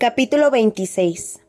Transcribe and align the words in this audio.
Capítulo 0.00 0.50
26 0.50 1.42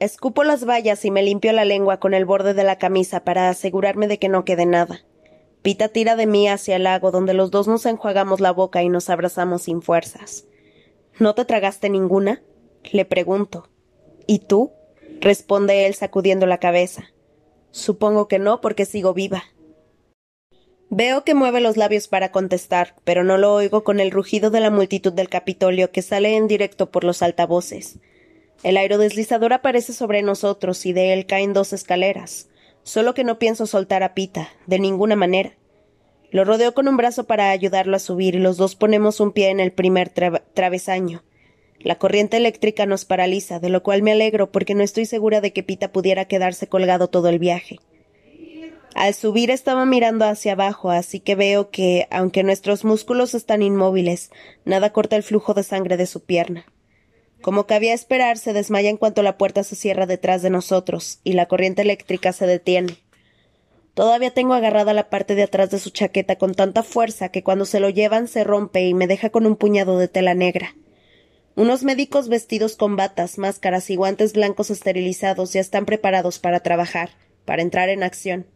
Escupo 0.00 0.42
las 0.42 0.64
vallas 0.64 1.04
y 1.04 1.10
me 1.10 1.22
limpio 1.22 1.52
la 1.52 1.66
lengua 1.66 2.00
con 2.00 2.14
el 2.14 2.24
borde 2.24 2.54
de 2.54 2.64
la 2.64 2.78
camisa 2.78 3.24
para 3.24 3.50
asegurarme 3.50 4.08
de 4.08 4.18
que 4.18 4.30
no 4.30 4.46
quede 4.46 4.64
nada. 4.64 5.04
Pita 5.60 5.88
tira 5.88 6.16
de 6.16 6.24
mí 6.26 6.48
hacia 6.48 6.76
el 6.76 6.84
lago 6.84 7.10
donde 7.10 7.34
los 7.34 7.50
dos 7.50 7.68
nos 7.68 7.84
enjuagamos 7.84 8.40
la 8.40 8.52
boca 8.52 8.82
y 8.82 8.88
nos 8.88 9.10
abrazamos 9.10 9.64
sin 9.64 9.82
fuerzas. 9.82 10.46
¿No 11.18 11.34
te 11.34 11.44
tragaste 11.44 11.90
ninguna? 11.90 12.42
Le 12.90 13.04
pregunto. 13.04 13.68
¿Y 14.26 14.38
tú? 14.38 14.72
responde 15.20 15.84
él 15.84 15.92
sacudiendo 15.92 16.46
la 16.46 16.56
cabeza. 16.56 17.12
Supongo 17.70 18.28
que 18.28 18.38
no, 18.38 18.62
porque 18.62 18.86
sigo 18.86 19.12
viva. 19.12 19.44
Veo 20.90 21.24
que 21.24 21.34
mueve 21.34 21.60
los 21.60 21.76
labios 21.76 22.08
para 22.08 22.30
contestar, 22.30 22.94
pero 23.04 23.24
no 23.24 23.38
lo 23.38 23.52
oigo 23.54 23.84
con 23.84 24.00
el 24.00 24.10
rugido 24.10 24.50
de 24.50 24.60
la 24.60 24.70
multitud 24.70 25.12
del 25.12 25.28
Capitolio 25.28 25.90
que 25.90 26.02
sale 26.02 26.36
en 26.36 26.46
directo 26.46 26.90
por 26.90 27.04
los 27.04 27.22
altavoces. 27.22 27.98
El 28.62 28.76
aerodeslizador 28.76 29.52
aparece 29.52 29.92
sobre 29.92 30.22
nosotros 30.22 30.84
y 30.86 30.92
de 30.92 31.12
él 31.12 31.26
caen 31.26 31.52
dos 31.52 31.72
escaleras. 31.72 32.48
Solo 32.82 33.14
que 33.14 33.24
no 33.24 33.38
pienso 33.38 33.66
soltar 33.66 34.02
a 34.02 34.14
Pita, 34.14 34.50
de 34.66 34.78
ninguna 34.78 35.16
manera. 35.16 35.54
Lo 36.30 36.44
rodeo 36.44 36.74
con 36.74 36.88
un 36.88 36.96
brazo 36.96 37.24
para 37.24 37.50
ayudarlo 37.50 37.96
a 37.96 38.00
subir 38.00 38.34
y 38.34 38.38
los 38.38 38.56
dos 38.56 38.74
ponemos 38.74 39.20
un 39.20 39.32
pie 39.32 39.50
en 39.50 39.60
el 39.60 39.72
primer 39.72 40.10
travesaño. 40.10 41.24
La 41.78 41.96
corriente 41.96 42.36
eléctrica 42.36 42.86
nos 42.86 43.04
paraliza, 43.04 43.58
de 43.58 43.68
lo 43.68 43.82
cual 43.82 44.02
me 44.02 44.12
alegro 44.12 44.50
porque 44.50 44.74
no 44.74 44.82
estoy 44.82 45.06
segura 45.06 45.40
de 45.40 45.52
que 45.52 45.62
Pita 45.62 45.92
pudiera 45.92 46.24
quedarse 46.24 46.66
colgado 46.66 47.08
todo 47.08 47.28
el 47.28 47.38
viaje. 47.38 47.78
Al 48.94 49.12
subir 49.12 49.50
estaba 49.50 49.84
mirando 49.86 50.24
hacia 50.24 50.52
abajo, 50.52 50.90
así 50.90 51.18
que 51.18 51.34
veo 51.34 51.70
que, 51.70 52.06
aunque 52.10 52.44
nuestros 52.44 52.84
músculos 52.84 53.34
están 53.34 53.60
inmóviles, 53.60 54.30
nada 54.64 54.92
corta 54.92 55.16
el 55.16 55.24
flujo 55.24 55.52
de 55.52 55.64
sangre 55.64 55.96
de 55.96 56.06
su 56.06 56.24
pierna. 56.24 56.64
Como 57.42 57.66
cabía 57.66 57.92
esperar, 57.92 58.38
se 58.38 58.52
desmaya 58.52 58.90
en 58.90 58.96
cuanto 58.96 59.24
la 59.24 59.36
puerta 59.36 59.64
se 59.64 59.74
cierra 59.74 60.06
detrás 60.06 60.42
de 60.42 60.50
nosotros, 60.50 61.18
y 61.24 61.32
la 61.32 61.46
corriente 61.46 61.82
eléctrica 61.82 62.32
se 62.32 62.46
detiene. 62.46 62.96
Todavía 63.94 64.32
tengo 64.32 64.54
agarrada 64.54 64.92
la 64.92 65.10
parte 65.10 65.34
de 65.34 65.42
atrás 65.42 65.70
de 65.70 65.80
su 65.80 65.90
chaqueta 65.90 66.36
con 66.36 66.54
tanta 66.54 66.84
fuerza 66.84 67.30
que 67.30 67.42
cuando 67.42 67.64
se 67.64 67.80
lo 67.80 67.90
llevan 67.90 68.28
se 68.28 68.44
rompe 68.44 68.86
y 68.86 68.94
me 68.94 69.08
deja 69.08 69.30
con 69.30 69.44
un 69.44 69.56
puñado 69.56 69.98
de 69.98 70.08
tela 70.08 70.34
negra. 70.34 70.74
Unos 71.56 71.82
médicos 71.82 72.28
vestidos 72.28 72.76
con 72.76 72.96
batas, 72.96 73.38
máscaras 73.38 73.90
y 73.90 73.96
guantes 73.96 74.32
blancos 74.32 74.70
esterilizados 74.70 75.52
ya 75.52 75.60
están 75.60 75.84
preparados 75.84 76.38
para 76.38 76.60
trabajar, 76.60 77.10
para 77.44 77.62
entrar 77.62 77.88
en 77.88 78.02
acción. 78.02 78.46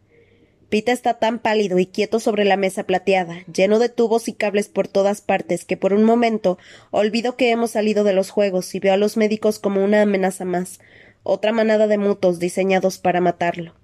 Pita 0.68 0.92
está 0.92 1.14
tan 1.14 1.38
pálido 1.38 1.78
y 1.78 1.86
quieto 1.86 2.20
sobre 2.20 2.44
la 2.44 2.58
mesa 2.58 2.82
plateada, 2.82 3.42
lleno 3.50 3.78
de 3.78 3.88
tubos 3.88 4.28
y 4.28 4.34
cables 4.34 4.68
por 4.68 4.86
todas 4.86 5.22
partes, 5.22 5.64
que 5.64 5.78
por 5.78 5.94
un 5.94 6.04
momento 6.04 6.58
olvido 6.90 7.36
que 7.36 7.50
hemos 7.50 7.70
salido 7.70 8.04
de 8.04 8.12
los 8.12 8.28
juegos 8.28 8.74
y 8.74 8.80
veo 8.80 8.92
a 8.92 8.98
los 8.98 9.16
médicos 9.16 9.58
como 9.58 9.82
una 9.82 10.02
amenaza 10.02 10.44
más, 10.44 10.78
otra 11.22 11.52
manada 11.52 11.86
de 11.86 11.96
mutos 11.96 12.38
diseñados 12.38 12.98
para 12.98 13.22
matarlo. 13.22 13.74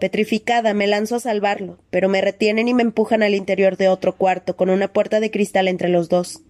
Petrificada 0.00 0.72
me 0.72 0.86
lanzo 0.86 1.16
a 1.16 1.20
salvarlo, 1.20 1.78
pero 1.90 2.08
me 2.08 2.22
retienen 2.22 2.68
y 2.68 2.74
me 2.74 2.82
empujan 2.82 3.22
al 3.22 3.34
interior 3.34 3.76
de 3.76 3.88
otro 3.88 4.16
cuarto, 4.16 4.56
con 4.56 4.70
una 4.70 4.94
puerta 4.94 5.20
de 5.20 5.30
cristal 5.30 5.68
entre 5.68 5.90
los 5.90 6.08
dos. 6.08 6.40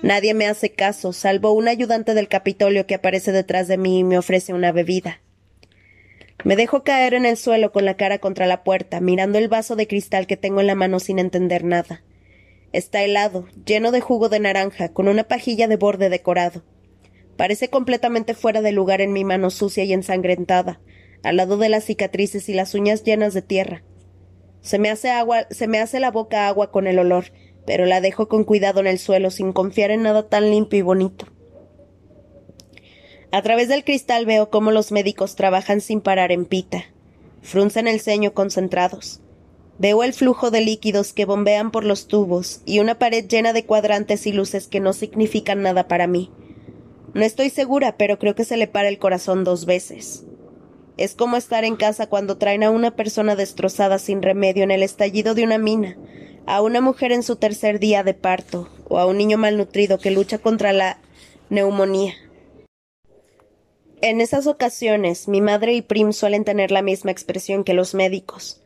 Nadie 0.00 0.32
me 0.32 0.46
hace 0.46 0.70
caso, 0.70 1.12
salvo 1.12 1.52
un 1.52 1.66
ayudante 1.66 2.14
del 2.14 2.28
Capitolio 2.28 2.86
que 2.86 2.94
aparece 2.94 3.32
detrás 3.32 3.66
de 3.66 3.78
mí 3.78 3.98
y 3.98 4.04
me 4.04 4.16
ofrece 4.16 4.54
una 4.54 4.70
bebida. 4.70 5.20
Me 6.46 6.54
dejo 6.54 6.84
caer 6.84 7.14
en 7.14 7.26
el 7.26 7.36
suelo 7.36 7.72
con 7.72 7.84
la 7.84 7.96
cara 7.96 8.20
contra 8.20 8.46
la 8.46 8.62
puerta, 8.62 9.00
mirando 9.00 9.36
el 9.36 9.48
vaso 9.48 9.74
de 9.74 9.88
cristal 9.88 10.28
que 10.28 10.36
tengo 10.36 10.60
en 10.60 10.68
la 10.68 10.76
mano 10.76 11.00
sin 11.00 11.18
entender 11.18 11.64
nada. 11.64 12.04
Está 12.72 13.02
helado, 13.02 13.48
lleno 13.64 13.90
de 13.90 14.00
jugo 14.00 14.28
de 14.28 14.38
naranja, 14.38 14.92
con 14.92 15.08
una 15.08 15.24
pajilla 15.24 15.66
de 15.66 15.74
borde 15.74 16.08
decorado. 16.08 16.62
Parece 17.36 17.68
completamente 17.68 18.32
fuera 18.32 18.62
de 18.62 18.70
lugar 18.70 19.00
en 19.00 19.12
mi 19.12 19.24
mano 19.24 19.50
sucia 19.50 19.82
y 19.82 19.92
ensangrentada, 19.92 20.78
al 21.24 21.36
lado 21.36 21.56
de 21.56 21.68
las 21.68 21.82
cicatrices 21.82 22.48
y 22.48 22.54
las 22.54 22.74
uñas 22.74 23.02
llenas 23.02 23.34
de 23.34 23.42
tierra. 23.42 23.82
Se 24.60 24.78
me 24.78 24.88
hace 24.88 25.10
agua, 25.10 25.48
se 25.50 25.66
me 25.66 25.80
hace 25.80 25.98
la 25.98 26.12
boca 26.12 26.46
agua 26.46 26.70
con 26.70 26.86
el 26.86 27.00
olor, 27.00 27.24
pero 27.66 27.86
la 27.86 28.00
dejo 28.00 28.28
con 28.28 28.44
cuidado 28.44 28.78
en 28.78 28.86
el 28.86 29.00
suelo 29.00 29.32
sin 29.32 29.52
confiar 29.52 29.90
en 29.90 30.04
nada 30.04 30.28
tan 30.28 30.48
limpio 30.48 30.78
y 30.78 30.82
bonito. 30.82 31.26
A 33.32 33.42
través 33.42 33.68
del 33.68 33.84
cristal 33.84 34.24
veo 34.24 34.50
cómo 34.50 34.70
los 34.70 34.92
médicos 34.92 35.34
trabajan 35.34 35.80
sin 35.80 36.00
parar 36.00 36.32
en 36.32 36.44
pita. 36.44 36.84
Fruncen 37.42 37.88
el 37.88 38.00
ceño 38.00 38.32
concentrados. 38.34 39.20
Veo 39.78 40.04
el 40.04 40.14
flujo 40.14 40.50
de 40.50 40.62
líquidos 40.62 41.12
que 41.12 41.26
bombean 41.26 41.70
por 41.70 41.84
los 41.84 42.06
tubos 42.06 42.62
y 42.64 42.78
una 42.78 42.98
pared 42.98 43.26
llena 43.26 43.52
de 43.52 43.64
cuadrantes 43.64 44.26
y 44.26 44.32
luces 44.32 44.68
que 44.68 44.80
no 44.80 44.92
significan 44.92 45.60
nada 45.60 45.86
para 45.86 46.06
mí. 46.06 46.30
No 47.14 47.24
estoy 47.24 47.50
segura, 47.50 47.96
pero 47.96 48.18
creo 48.18 48.34
que 48.34 48.44
se 48.44 48.56
le 48.56 48.68
para 48.68 48.88
el 48.88 48.98
corazón 48.98 49.44
dos 49.44 49.66
veces. 49.66 50.24
Es 50.96 51.14
como 51.14 51.36
estar 51.36 51.64
en 51.64 51.76
casa 51.76 52.06
cuando 52.06 52.38
traen 52.38 52.62
a 52.62 52.70
una 52.70 52.96
persona 52.96 53.36
destrozada 53.36 53.98
sin 53.98 54.22
remedio 54.22 54.64
en 54.64 54.70
el 54.70 54.82
estallido 54.82 55.34
de 55.34 55.44
una 55.44 55.58
mina, 55.58 55.96
a 56.46 56.62
una 56.62 56.80
mujer 56.80 57.12
en 57.12 57.22
su 57.22 57.36
tercer 57.36 57.80
día 57.80 58.02
de 58.02 58.14
parto 58.14 58.68
o 58.88 58.98
a 58.98 59.06
un 59.06 59.18
niño 59.18 59.36
malnutrido 59.36 59.98
que 59.98 60.10
lucha 60.10 60.38
contra 60.38 60.72
la 60.72 60.98
neumonía. 61.50 62.14
En 64.02 64.20
esas 64.20 64.46
ocasiones, 64.46 65.26
mi 65.26 65.40
madre 65.40 65.72
y 65.72 65.80
Prim 65.80 66.12
suelen 66.12 66.44
tener 66.44 66.70
la 66.70 66.82
misma 66.82 67.10
expresión 67.10 67.64
que 67.64 67.72
los 67.72 67.94
médicos. 67.94 68.60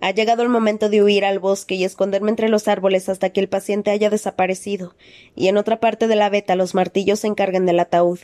Ha 0.00 0.10
llegado 0.10 0.42
el 0.42 0.50
momento 0.50 0.90
de 0.90 1.02
huir 1.02 1.24
al 1.24 1.38
bosque 1.38 1.74
y 1.74 1.84
esconderme 1.84 2.28
entre 2.28 2.50
los 2.50 2.68
árboles 2.68 3.08
hasta 3.08 3.30
que 3.30 3.40
el 3.40 3.48
paciente 3.48 3.90
haya 3.90 4.10
desaparecido, 4.10 4.94
y 5.34 5.48
en 5.48 5.56
otra 5.56 5.80
parte 5.80 6.06
de 6.06 6.16
la 6.16 6.28
veta 6.28 6.54
los 6.54 6.74
martillos 6.74 7.20
se 7.20 7.28
encarguen 7.28 7.64
del 7.64 7.80
ataúd. 7.80 8.18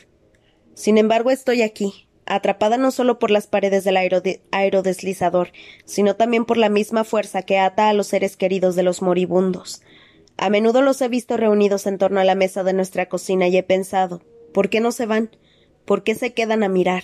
Sin 0.75 0.99
embargo, 0.99 1.31
estoy 1.31 1.63
aquí, 1.63 2.07
atrapada 2.27 2.77
no 2.77 2.91
solo 2.91 3.17
por 3.17 3.31
las 3.31 3.47
paredes 3.47 3.83
del 3.83 3.97
aerodeslizador, 4.51 5.53
sino 5.85 6.15
también 6.15 6.45
por 6.45 6.57
la 6.57 6.69
misma 6.69 7.03
fuerza 7.03 7.41
que 7.41 7.57
ata 7.57 7.89
a 7.89 7.93
los 7.93 8.05
seres 8.05 8.37
queridos 8.37 8.75
de 8.75 8.83
los 8.83 9.01
moribundos. 9.01 9.81
A 10.37 10.51
menudo 10.51 10.83
los 10.83 11.01
he 11.01 11.07
visto 11.07 11.37
reunidos 11.37 11.87
en 11.87 11.97
torno 11.97 12.19
a 12.19 12.23
la 12.23 12.35
mesa 12.35 12.63
de 12.63 12.73
nuestra 12.73 13.07
cocina 13.09 13.47
y 13.47 13.57
he 13.57 13.63
pensado 13.63 14.21
¿por 14.53 14.69
qué 14.69 14.79
no 14.79 14.91
se 14.91 15.05
van? 15.05 15.31
¿Por 15.85 16.03
qué 16.03 16.15
se 16.15 16.33
quedan 16.33 16.63
a 16.63 16.69
mirar? 16.69 17.03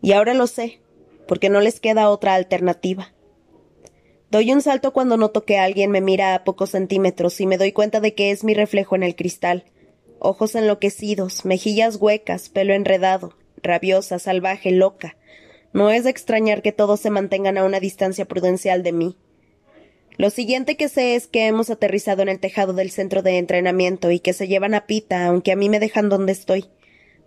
Y 0.00 0.12
ahora 0.12 0.34
lo 0.34 0.46
sé, 0.46 0.80
porque 1.26 1.48
no 1.48 1.60
les 1.60 1.80
queda 1.80 2.10
otra 2.10 2.34
alternativa. 2.34 3.12
Doy 4.30 4.50
un 4.50 4.62
salto 4.62 4.92
cuando 4.92 5.16
noto 5.16 5.44
que 5.44 5.58
alguien 5.58 5.90
me 5.90 6.00
mira 6.00 6.34
a 6.34 6.42
pocos 6.42 6.70
centímetros 6.70 7.40
y 7.40 7.46
me 7.46 7.58
doy 7.58 7.72
cuenta 7.72 8.00
de 8.00 8.14
que 8.14 8.30
es 8.30 8.44
mi 8.44 8.54
reflejo 8.54 8.96
en 8.96 9.02
el 9.02 9.14
cristal. 9.14 9.64
Ojos 10.18 10.54
enloquecidos, 10.54 11.44
mejillas 11.44 11.96
huecas, 11.96 12.48
pelo 12.48 12.72
enredado, 12.72 13.36
rabiosa, 13.62 14.18
salvaje, 14.18 14.70
loca. 14.70 15.16
No 15.74 15.90
es 15.90 16.04
de 16.04 16.10
extrañar 16.10 16.62
que 16.62 16.72
todos 16.72 17.00
se 17.00 17.10
mantengan 17.10 17.58
a 17.58 17.64
una 17.64 17.78
distancia 17.78 18.24
prudencial 18.24 18.82
de 18.82 18.92
mí. 18.92 19.18
Lo 20.16 20.30
siguiente 20.30 20.76
que 20.76 20.88
sé 20.88 21.14
es 21.14 21.26
que 21.26 21.46
hemos 21.46 21.70
aterrizado 21.70 22.22
en 22.22 22.28
el 22.28 22.40
tejado 22.40 22.72
del 22.72 22.90
centro 22.90 23.22
de 23.22 23.38
entrenamiento 23.38 24.10
y 24.10 24.20
que 24.20 24.32
se 24.32 24.48
llevan 24.48 24.74
a 24.74 24.86
Pita, 24.86 25.26
aunque 25.26 25.52
a 25.52 25.56
mí 25.56 25.68
me 25.68 25.80
dejan 25.80 26.08
donde 26.08 26.32
estoy. 26.32 26.66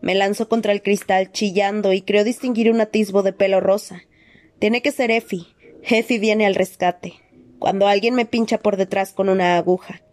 Me 0.06 0.14
lanzo 0.14 0.48
contra 0.48 0.72
el 0.72 0.84
cristal 0.84 1.32
chillando 1.32 1.92
y 1.92 2.04
creo 2.04 2.24
distinguir 2.24 2.70
un 2.70 2.80
atisbo 2.80 3.24
de 3.24 3.34
pelo 3.34 3.60
rosa. 3.60 4.04
Tiene 4.60 4.84
que 4.84 4.92
ser 4.92 5.10
Effie. 5.10 5.48
Effie 5.82 6.20
viene 6.20 6.46
al 6.46 6.54
rescate. 6.54 7.16
Cuando 7.58 7.88
alguien 7.88 8.14
me 8.14 8.28
pincha 8.28 8.60
por 8.60 8.78
detrás 8.78 9.14
con 9.14 9.30
una 9.30 9.58
aguja. 9.58 10.04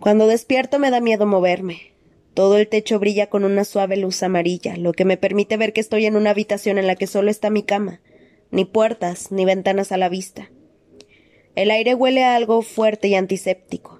Cuando 0.00 0.26
despierto 0.26 0.80
me 0.80 0.90
da 0.90 1.00
miedo 1.00 1.24
moverme. 1.24 1.92
Todo 2.34 2.56
el 2.56 2.66
techo 2.66 2.98
brilla 2.98 3.28
con 3.28 3.44
una 3.44 3.62
suave 3.62 3.96
luz 3.96 4.24
amarilla, 4.24 4.76
lo 4.76 4.92
que 4.92 5.04
me 5.04 5.16
permite 5.16 5.56
ver 5.56 5.72
que 5.72 5.80
estoy 5.80 6.06
en 6.06 6.16
una 6.16 6.30
habitación 6.30 6.76
en 6.76 6.88
la 6.88 6.96
que 6.96 7.06
solo 7.06 7.30
está 7.30 7.50
mi 7.50 7.62
cama, 7.62 8.00
ni 8.50 8.64
puertas 8.64 9.30
ni 9.30 9.44
ventanas 9.44 9.92
a 9.92 9.98
la 9.98 10.08
vista. 10.08 10.50
El 11.54 11.70
aire 11.70 11.94
huele 11.94 12.24
a 12.24 12.34
algo 12.34 12.60
fuerte 12.62 13.06
y 13.06 13.14
antiséptico. 13.14 13.93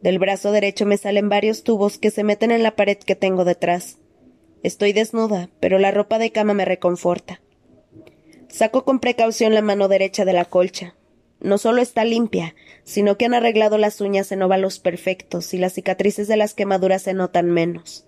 Del 0.00 0.18
brazo 0.18 0.52
derecho 0.52 0.86
me 0.86 0.96
salen 0.96 1.28
varios 1.28 1.64
tubos 1.64 1.98
que 1.98 2.10
se 2.10 2.22
meten 2.22 2.50
en 2.50 2.62
la 2.62 2.76
pared 2.76 2.98
que 2.98 3.16
tengo 3.16 3.44
detrás. 3.44 3.98
Estoy 4.62 4.92
desnuda, 4.92 5.50
pero 5.60 5.78
la 5.78 5.90
ropa 5.90 6.18
de 6.18 6.30
cama 6.30 6.54
me 6.54 6.64
reconforta. 6.64 7.40
Saco 8.48 8.84
con 8.84 9.00
precaución 9.00 9.54
la 9.54 9.62
mano 9.62 9.88
derecha 9.88 10.24
de 10.24 10.32
la 10.32 10.44
colcha. 10.44 10.94
No 11.40 11.58
solo 11.58 11.80
está 11.80 12.04
limpia, 12.04 12.54
sino 12.84 13.16
que 13.16 13.26
han 13.26 13.34
arreglado 13.34 13.78
las 13.78 14.00
uñas 14.00 14.32
en 14.32 14.42
óvalos 14.42 14.80
perfectos 14.80 15.54
y 15.54 15.58
las 15.58 15.74
cicatrices 15.74 16.26
de 16.26 16.36
las 16.36 16.54
quemaduras 16.54 17.02
se 17.02 17.14
notan 17.14 17.50
menos. 17.50 18.06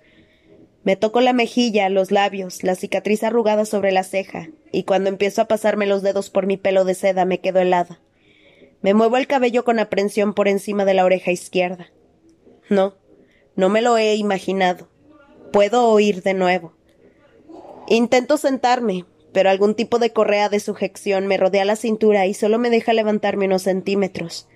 Me 0.82 0.96
toco 0.96 1.20
la 1.20 1.32
mejilla, 1.32 1.88
los 1.90 2.10
labios, 2.10 2.64
la 2.64 2.74
cicatriz 2.74 3.22
arrugada 3.22 3.66
sobre 3.66 3.92
la 3.92 4.02
ceja, 4.02 4.48
y 4.72 4.84
cuando 4.84 5.10
empiezo 5.10 5.42
a 5.42 5.48
pasarme 5.48 5.86
los 5.86 6.02
dedos 6.02 6.30
por 6.30 6.46
mi 6.46 6.56
pelo 6.56 6.84
de 6.84 6.94
seda 6.94 7.24
me 7.24 7.38
quedo 7.38 7.60
helada. 7.60 8.00
Me 8.82 8.94
muevo 8.94 9.16
el 9.16 9.26
cabello 9.26 9.64
con 9.64 9.78
aprensión 9.78 10.32
por 10.32 10.48
encima 10.48 10.84
de 10.84 10.94
la 10.94 11.04
oreja 11.04 11.30
izquierda. 11.30 11.90
No, 12.68 12.94
no 13.56 13.68
me 13.68 13.82
lo 13.82 13.98
he 13.98 14.14
imaginado. 14.14 14.88
Puedo 15.52 15.88
oír 15.88 16.22
de 16.22 16.34
nuevo. 16.34 16.72
Intento 17.88 18.36
sentarme, 18.36 19.04
pero 19.32 19.50
algún 19.50 19.74
tipo 19.74 19.98
de 19.98 20.12
correa 20.12 20.48
de 20.48 20.60
sujeción 20.60 21.26
me 21.26 21.36
rodea 21.36 21.64
la 21.64 21.76
cintura 21.76 22.26
y 22.26 22.34
solo 22.34 22.58
me 22.58 22.70
deja 22.70 22.92
levantarme 22.92 23.46
unos 23.46 23.62
centímetros. 23.62 24.48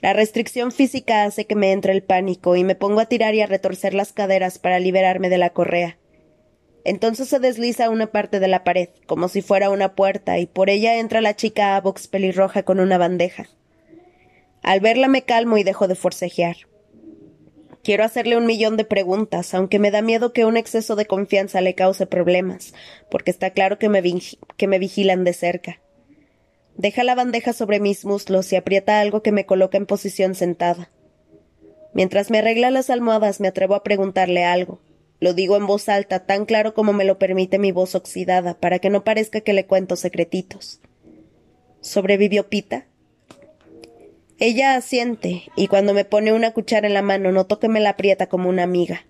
La 0.00 0.14
restricción 0.14 0.72
física 0.72 1.24
hace 1.24 1.46
que 1.46 1.54
me 1.54 1.72
entre 1.72 1.92
el 1.92 2.02
pánico 2.02 2.56
y 2.56 2.64
me 2.64 2.74
pongo 2.74 3.00
a 3.00 3.06
tirar 3.06 3.34
y 3.34 3.42
a 3.42 3.46
retorcer 3.46 3.92
las 3.92 4.14
caderas 4.14 4.58
para 4.58 4.80
liberarme 4.80 5.28
de 5.28 5.38
la 5.38 5.50
correa. 5.50 5.98
Entonces 6.84 7.28
se 7.28 7.38
desliza 7.38 7.90
una 7.90 8.06
parte 8.06 8.40
de 8.40 8.48
la 8.48 8.64
pared, 8.64 8.88
como 9.06 9.28
si 9.28 9.42
fuera 9.42 9.70
una 9.70 9.94
puerta, 9.94 10.38
y 10.38 10.46
por 10.46 10.70
ella 10.70 10.98
entra 10.98 11.20
la 11.20 11.36
chica 11.36 11.76
Avox 11.76 12.08
pelirroja 12.08 12.62
con 12.62 12.80
una 12.80 12.98
bandeja. 12.98 13.48
Al 14.62 14.80
verla 14.80 15.08
me 15.08 15.22
calmo 15.22 15.58
y 15.58 15.64
dejo 15.64 15.88
de 15.88 15.94
forcejear. 15.94 16.56
Quiero 17.82 18.04
hacerle 18.04 18.36
un 18.36 18.46
millón 18.46 18.76
de 18.76 18.84
preguntas, 18.84 19.54
aunque 19.54 19.78
me 19.78 19.90
da 19.90 20.02
miedo 20.02 20.32
que 20.32 20.44
un 20.44 20.58
exceso 20.58 20.96
de 20.96 21.06
confianza 21.06 21.62
le 21.62 21.74
cause 21.74 22.06
problemas, 22.06 22.74
porque 23.10 23.30
está 23.30 23.50
claro 23.50 23.78
que 23.78 23.88
me, 23.88 24.02
que 24.56 24.66
me 24.66 24.78
vigilan 24.78 25.24
de 25.24 25.32
cerca. 25.32 25.80
Deja 26.76 27.04
la 27.04 27.14
bandeja 27.14 27.52
sobre 27.52 27.80
mis 27.80 28.04
muslos 28.04 28.52
y 28.52 28.56
aprieta 28.56 29.00
algo 29.00 29.22
que 29.22 29.32
me 29.32 29.46
coloca 29.46 29.78
en 29.78 29.86
posición 29.86 30.34
sentada. 30.34 30.90
Mientras 31.94 32.30
me 32.30 32.38
arregla 32.38 32.70
las 32.70 32.90
almohadas 32.90 33.40
me 33.40 33.48
atrevo 33.48 33.74
a 33.74 33.82
preguntarle 33.82 34.44
algo. 34.44 34.80
Lo 35.20 35.34
digo 35.34 35.56
en 35.56 35.66
voz 35.66 35.88
alta, 35.90 36.24
tan 36.24 36.46
claro 36.46 36.72
como 36.72 36.94
me 36.94 37.04
lo 37.04 37.18
permite 37.18 37.58
mi 37.58 37.72
voz 37.72 37.94
oxidada, 37.94 38.58
para 38.58 38.78
que 38.78 38.88
no 38.88 39.04
parezca 39.04 39.42
que 39.42 39.52
le 39.52 39.66
cuento 39.66 39.96
secretitos. 39.96 40.80
¿Sobrevivió 41.80 42.48
Pita? 42.48 42.86
Ella 44.38 44.74
asiente, 44.74 45.44
y 45.56 45.66
cuando 45.66 45.92
me 45.92 46.06
pone 46.06 46.32
una 46.32 46.52
cuchara 46.52 46.86
en 46.86 46.94
la 46.94 47.02
mano 47.02 47.30
noto 47.32 47.58
que 47.58 47.68
me 47.68 47.80
la 47.80 47.90
aprieta 47.90 48.28
como 48.28 48.48
una 48.48 48.62
amiga. 48.62 49.04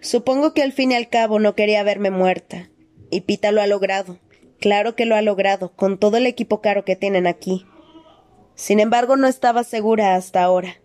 Supongo 0.00 0.54
que 0.54 0.62
al 0.62 0.72
fin 0.72 0.92
y 0.92 0.94
al 0.94 1.08
cabo 1.08 1.40
no 1.40 1.56
quería 1.56 1.82
verme 1.82 2.10
muerta, 2.10 2.70
y 3.10 3.22
Pita 3.22 3.50
lo 3.50 3.60
ha 3.60 3.66
logrado. 3.66 4.18
Claro 4.60 4.94
que 4.94 5.06
lo 5.06 5.16
ha 5.16 5.22
logrado, 5.22 5.72
con 5.74 5.98
todo 5.98 6.16
el 6.16 6.26
equipo 6.26 6.60
caro 6.60 6.84
que 6.84 6.94
tienen 6.94 7.26
aquí. 7.26 7.66
Sin 8.54 8.78
embargo, 8.78 9.16
no 9.16 9.26
estaba 9.26 9.64
segura 9.64 10.14
hasta 10.14 10.44
ahora. 10.44 10.81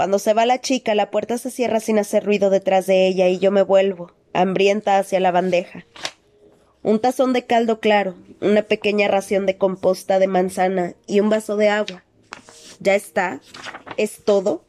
Cuando 0.00 0.18
se 0.18 0.32
va 0.32 0.46
la 0.46 0.62
chica, 0.62 0.94
la 0.94 1.10
puerta 1.10 1.36
se 1.36 1.50
cierra 1.50 1.78
sin 1.78 1.98
hacer 1.98 2.24
ruido 2.24 2.48
detrás 2.48 2.86
de 2.86 3.06
ella 3.06 3.28
y 3.28 3.38
yo 3.38 3.50
me 3.50 3.60
vuelvo, 3.60 4.14
hambrienta 4.32 4.96
hacia 4.96 5.20
la 5.20 5.30
bandeja. 5.30 5.84
Un 6.82 7.00
tazón 7.00 7.34
de 7.34 7.44
caldo 7.44 7.80
claro, 7.80 8.14
una 8.40 8.62
pequeña 8.62 9.08
ración 9.08 9.44
de 9.44 9.58
composta 9.58 10.18
de 10.18 10.26
manzana 10.26 10.94
y 11.06 11.20
un 11.20 11.28
vaso 11.28 11.58
de 11.58 11.68
agua. 11.68 12.02
¿Ya 12.78 12.94
está? 12.94 13.42
¿Es 13.98 14.24
todo? 14.24 14.64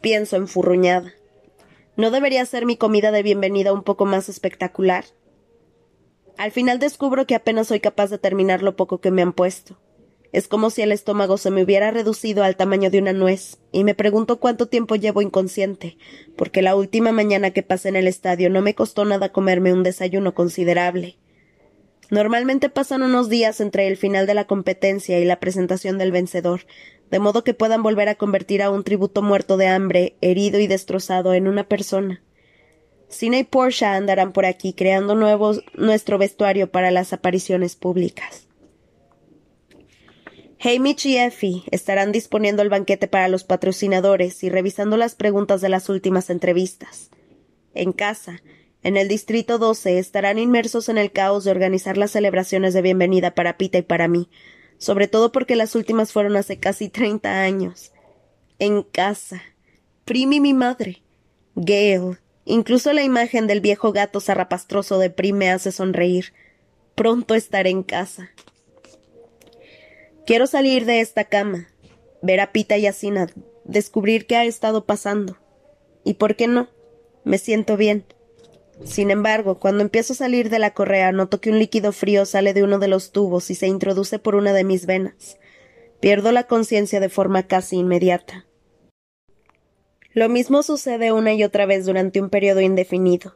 Pienso 0.00 0.34
enfurruñada. 0.34 1.12
¿No 1.96 2.10
debería 2.10 2.44
ser 2.44 2.66
mi 2.66 2.76
comida 2.76 3.12
de 3.12 3.22
bienvenida 3.22 3.72
un 3.72 3.84
poco 3.84 4.04
más 4.04 4.28
espectacular? 4.28 5.04
Al 6.38 6.50
final 6.50 6.80
descubro 6.80 7.24
que 7.24 7.36
apenas 7.36 7.68
soy 7.68 7.78
capaz 7.78 8.10
de 8.10 8.18
terminar 8.18 8.64
lo 8.64 8.74
poco 8.74 9.00
que 9.00 9.12
me 9.12 9.22
han 9.22 9.32
puesto. 9.32 9.78
Es 10.32 10.48
como 10.48 10.70
si 10.70 10.80
el 10.80 10.92
estómago 10.92 11.36
se 11.36 11.50
me 11.50 11.62
hubiera 11.62 11.90
reducido 11.90 12.42
al 12.42 12.56
tamaño 12.56 12.90
de 12.90 12.98
una 12.98 13.12
nuez, 13.12 13.58
y 13.70 13.84
me 13.84 13.94
pregunto 13.94 14.40
cuánto 14.40 14.66
tiempo 14.66 14.96
llevo 14.96 15.20
inconsciente, 15.20 15.98
porque 16.36 16.62
la 16.62 16.74
última 16.74 17.12
mañana 17.12 17.50
que 17.50 17.62
pasé 17.62 17.90
en 17.90 17.96
el 17.96 18.08
estadio 18.08 18.48
no 18.48 18.62
me 18.62 18.74
costó 18.74 19.04
nada 19.04 19.30
comerme 19.30 19.74
un 19.74 19.82
desayuno 19.82 20.34
considerable. 20.34 21.18
Normalmente 22.08 22.70
pasan 22.70 23.02
unos 23.02 23.28
días 23.28 23.60
entre 23.60 23.86
el 23.88 23.98
final 23.98 24.26
de 24.26 24.34
la 24.34 24.46
competencia 24.46 25.18
y 25.18 25.24
la 25.26 25.38
presentación 25.38 25.98
del 25.98 26.12
vencedor, 26.12 26.62
de 27.10 27.18
modo 27.18 27.44
que 27.44 27.52
puedan 27.52 27.82
volver 27.82 28.08
a 28.08 28.14
convertir 28.14 28.62
a 28.62 28.70
un 28.70 28.84
tributo 28.84 29.20
muerto 29.20 29.58
de 29.58 29.66
hambre, 29.66 30.16
herido 30.22 30.58
y 30.60 30.66
destrozado 30.66 31.34
en 31.34 31.46
una 31.46 31.68
persona. 31.68 32.22
Cine 33.08 33.40
y 33.40 33.44
Porsche 33.44 33.84
andarán 33.84 34.32
por 34.32 34.46
aquí 34.46 34.72
creando 34.72 35.14
nuevos, 35.14 35.62
nuestro 35.74 36.16
vestuario 36.16 36.70
para 36.70 36.90
las 36.90 37.12
apariciones 37.12 37.76
públicas. 37.76 38.46
Hamish 40.64 41.06
y 41.06 41.16
Effie 41.16 41.64
estarán 41.72 42.12
disponiendo 42.12 42.62
el 42.62 42.68
banquete 42.68 43.08
para 43.08 43.26
los 43.26 43.42
patrocinadores 43.42 44.44
y 44.44 44.48
revisando 44.48 44.96
las 44.96 45.16
preguntas 45.16 45.60
de 45.60 45.68
las 45.68 45.88
últimas 45.88 46.30
entrevistas. 46.30 47.10
En 47.74 47.92
casa, 47.92 48.42
en 48.84 48.96
el 48.96 49.08
Distrito 49.08 49.58
12, 49.58 49.98
estarán 49.98 50.38
inmersos 50.38 50.88
en 50.88 50.98
el 50.98 51.10
caos 51.10 51.42
de 51.44 51.50
organizar 51.50 51.96
las 51.96 52.12
celebraciones 52.12 52.74
de 52.74 52.82
bienvenida 52.82 53.34
para 53.34 53.56
Pita 53.58 53.78
y 53.78 53.82
para 53.82 54.06
mí, 54.06 54.28
sobre 54.78 55.08
todo 55.08 55.32
porque 55.32 55.56
las 55.56 55.74
últimas 55.74 56.12
fueron 56.12 56.36
hace 56.36 56.58
casi 56.58 56.88
treinta 56.88 57.42
años. 57.42 57.90
En 58.60 58.84
casa. 58.84 59.42
Primi 60.04 60.38
mi 60.38 60.54
madre. 60.54 61.02
Gail, 61.56 62.18
Incluso 62.44 62.92
la 62.92 63.02
imagen 63.02 63.46
del 63.46 63.60
viejo 63.60 63.92
gato 63.92 64.20
zarrapastroso 64.20 64.98
de 64.98 65.10
Prim 65.10 65.36
me 65.36 65.50
hace 65.50 65.70
sonreír. 65.70 66.32
Pronto 66.94 67.34
estaré 67.34 67.70
en 67.70 67.82
casa. 67.82 68.30
Quiero 70.24 70.46
salir 70.46 70.84
de 70.84 71.00
esta 71.00 71.24
cama, 71.24 71.68
ver 72.22 72.38
a 72.38 72.52
Pita 72.52 72.78
y 72.78 72.86
a 72.86 72.92
Sina, 72.92 73.26
descubrir 73.64 74.26
qué 74.26 74.36
ha 74.36 74.44
estado 74.44 74.84
pasando. 74.84 75.36
¿Y 76.04 76.14
por 76.14 76.36
qué 76.36 76.46
no? 76.46 76.68
Me 77.24 77.38
siento 77.38 77.76
bien. 77.76 78.04
Sin 78.84 79.10
embargo, 79.10 79.58
cuando 79.58 79.82
empiezo 79.82 80.12
a 80.12 80.16
salir 80.16 80.48
de 80.48 80.60
la 80.60 80.74
correa, 80.74 81.10
noto 81.10 81.40
que 81.40 81.50
un 81.50 81.58
líquido 81.58 81.90
frío 81.90 82.24
sale 82.24 82.54
de 82.54 82.62
uno 82.62 82.78
de 82.78 82.86
los 82.86 83.10
tubos 83.10 83.50
y 83.50 83.56
se 83.56 83.66
introduce 83.66 84.20
por 84.20 84.36
una 84.36 84.52
de 84.52 84.62
mis 84.62 84.86
venas. 84.86 85.38
Pierdo 85.98 86.30
la 86.30 86.44
conciencia 86.44 87.00
de 87.00 87.08
forma 87.08 87.48
casi 87.48 87.76
inmediata. 87.76 88.46
Lo 90.12 90.28
mismo 90.28 90.62
sucede 90.62 91.10
una 91.10 91.32
y 91.32 91.42
otra 91.42 91.66
vez 91.66 91.84
durante 91.84 92.20
un 92.20 92.30
periodo 92.30 92.60
indefinido. 92.60 93.34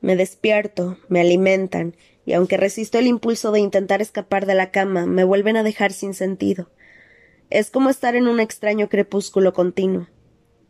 Me 0.00 0.14
despierto, 0.14 0.98
me 1.08 1.20
alimentan, 1.20 1.96
y 2.28 2.34
aunque 2.34 2.58
resisto 2.58 2.98
el 2.98 3.06
impulso 3.06 3.52
de 3.52 3.60
intentar 3.60 4.02
escapar 4.02 4.44
de 4.44 4.54
la 4.54 4.70
cama, 4.70 5.06
me 5.06 5.24
vuelven 5.24 5.56
a 5.56 5.62
dejar 5.62 5.92
sin 5.92 6.12
sentido. 6.12 6.70
Es 7.50 7.70
como 7.70 7.88
estar 7.88 8.14
en 8.14 8.28
un 8.28 8.38
extraño 8.38 8.88
crepúsculo 8.88 9.52
continuo. 9.52 10.08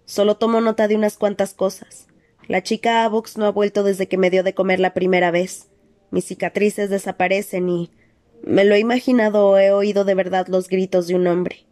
Solo 0.05 0.37
tomo 0.37 0.60
nota 0.60 0.87
de 0.87 0.94
unas 0.94 1.16
cuantas 1.16 1.55
cosas. 1.55 2.06
La 2.46 2.62
chica 2.62 3.05
Avox 3.05 3.37
no 3.37 3.46
ha 3.46 3.50
vuelto 3.50 3.82
desde 3.82 4.06
que 4.06 4.16
me 4.19 4.31
dio 4.31 4.44
de 4.44 4.55
comer 4.55 4.78
la 4.78 4.94
primera 4.94 5.31
vez. 5.31 5.69
Mis 6.10 6.26
cicatrices 6.26 6.90
desaparecen 6.90 7.69
y. 7.69 7.90
Me 8.43 8.64
lo 8.64 8.76
he 8.76 8.78
imaginado 8.78 9.49
o 9.49 9.58
he 9.58 9.72
oído 9.72 10.04
de 10.04 10.14
verdad 10.14 10.46
los 10.46 10.69
gritos 10.69 11.08
de 11.08 11.16
un 11.16 11.26
hombre 11.26 11.69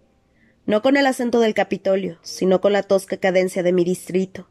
no 0.67 0.83
con 0.83 0.97
el 0.97 1.07
acento 1.07 1.39
del 1.39 1.55
Capitolio, 1.55 2.19
sino 2.23 2.61
con 2.61 2.73
la 2.73 2.83
tosca 2.83 3.17
cadencia 3.19 3.63
de 3.63 3.73
mi 3.73 3.85
distrito. 3.85 4.49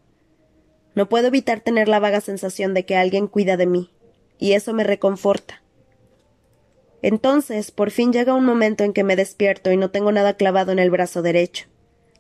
No 0.96 1.10
puedo 1.10 1.28
evitar 1.28 1.60
tener 1.60 1.90
la 1.90 2.00
vaga 2.00 2.22
sensación 2.22 2.74
de 2.74 2.86
que 2.86 2.96
alguien 2.96 3.28
cuida 3.28 3.58
de 3.58 3.66
mí, 3.66 3.92
y 4.38 4.54
eso 4.54 4.74
me 4.74 4.84
reconforta. 4.84 5.62
Entonces, 7.02 7.72
por 7.72 7.92
fin 7.92 8.12
llega 8.12 8.34
un 8.34 8.46
momento 8.46 8.84
en 8.84 8.94
que 8.94 9.04
me 9.04 9.16
despierto 9.16 9.72
y 9.72 9.78
no 9.78 9.92
tengo 9.92 10.12
nada 10.12 10.36
clavado 10.36 10.72
en 10.72 10.80
el 10.80 10.90
brazo 10.90 11.22
derecho. 11.22 11.68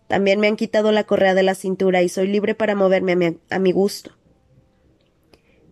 También 0.07 0.39
me 0.39 0.47
han 0.47 0.56
quitado 0.56 0.91
la 0.91 1.06
correa 1.06 1.33
de 1.33 1.44
la 1.44 1.56
cintura 1.56 2.03
y 2.03 2.09
soy 2.09 2.27
libre 2.27 2.53
para 2.53 2.75
moverme 2.75 3.13
a 3.13 3.15
mi, 3.15 3.38
a 3.50 3.59
mi 3.59 3.71
gusto. 3.71 4.12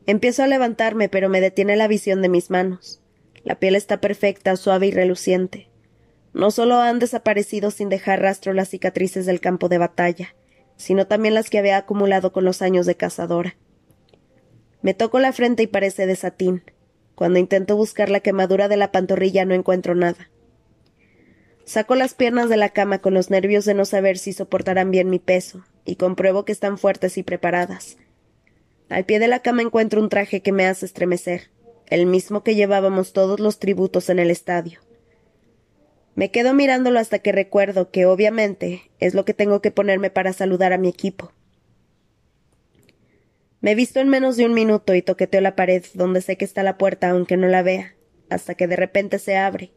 Empiezo 0.06 0.44
a 0.44 0.48
levantarme, 0.48 1.10
pero 1.10 1.30
me 1.30 1.42
detiene 1.42 1.76
la 1.76 1.88
visión 1.88 2.22
de 2.22 2.30
mis 2.30 2.50
manos. 2.50 3.02
La 3.44 3.60
piel 3.60 3.76
está 3.76 4.02
perfecta, 4.02 4.56
suave 4.56 4.88
y 4.88 4.92
reluciente. 4.92 5.70
No 6.34 6.50
solo 6.50 6.80
han 6.80 7.00
desaparecido 7.00 7.70
sin 7.70 7.90
dejar 7.90 8.22
rastro 8.22 8.54
las 8.54 8.70
cicatrices 8.70 9.26
del 9.26 9.40
campo 9.40 9.70
de 9.70 9.78
batalla, 9.78 10.36
sino 10.78 11.06
también 11.08 11.36
las 11.36 11.50
que 11.50 11.60
había 11.60 11.78
acumulado 11.78 12.32
con 12.32 12.44
los 12.44 12.62
años 12.62 12.86
de 12.86 12.96
cazadora. 12.96 13.56
Me 14.84 14.94
toco 14.94 15.20
la 15.20 15.32
frente 15.32 15.64
y 15.64 15.68
parece 15.68 16.06
de 16.06 16.18
satín. 16.18 16.62
Cuando 17.16 17.40
intento 17.40 17.78
buscar 17.78 18.10
la 18.10 18.20
quemadura 18.20 18.68
de 18.68 18.76
la 18.76 18.92
pantorrilla 18.92 19.46
no 19.46 19.54
encuentro 19.54 19.96
nada. 19.96 20.30
Saco 21.64 21.96
las 21.96 22.14
piernas 22.14 22.50
de 22.50 22.58
la 22.58 22.68
cama 22.70 23.00
con 23.00 23.14
los 23.14 23.30
nervios 23.30 23.64
de 23.64 23.74
no 23.74 23.86
saber 23.86 24.18
si 24.18 24.34
soportarán 24.34 24.92
bien 24.92 25.10
mi 25.10 25.20
peso, 25.20 25.64
y 25.86 25.96
compruebo 25.96 26.44
que 26.44 26.52
están 26.52 26.78
fuertes 26.78 27.18
y 27.18 27.24
preparadas. 27.24 27.96
Al 28.90 29.06
pie 29.06 29.20
de 29.20 29.30
la 29.30 29.40
cama 29.40 29.62
encuentro 29.62 30.02
un 30.02 30.10
traje 30.10 30.42
que 30.42 30.52
me 30.52 30.66
hace 30.66 30.86
estremecer, 30.86 31.50
el 31.88 32.06
mismo 32.06 32.44
que 32.44 32.56
llevábamos 32.56 33.14
todos 33.14 33.40
los 33.40 33.60
tributos 33.60 34.10
en 34.10 34.20
el 34.20 34.30
estadio. 34.30 34.82
Me 36.16 36.30
quedo 36.30 36.54
mirándolo 36.54 37.00
hasta 37.00 37.20
que 37.20 37.32
recuerdo 37.32 37.90
que, 37.90 38.06
obviamente, 38.06 38.92
es 39.00 39.14
lo 39.14 39.24
que 39.24 39.34
tengo 39.34 39.62
que 39.62 39.72
ponerme 39.72 40.10
para 40.10 40.34
saludar 40.34 40.74
a 40.74 40.78
mi 40.78 40.90
equipo. 40.90 41.32
Me 43.64 43.76
visto 43.76 44.02
en 44.02 44.10
menos 44.10 44.36
de 44.36 44.46
un 44.46 44.54
minuto 44.54 44.94
y 44.94 45.02
toqueteo 45.02 45.40
la 45.40 45.56
pared 45.56 45.86
donde 45.94 46.20
sé 46.20 46.36
que 46.36 46.44
está 46.44 46.64
la 46.64 46.78
puerta 46.78 47.10
aunque 47.10 47.38
no 47.38 47.48
la 47.48 47.64
vea, 47.64 47.96
hasta 48.30 48.56
que 48.56 48.68
de 48.68 48.76
repente 48.76 49.20
se 49.20 49.38
abre. 49.38 49.72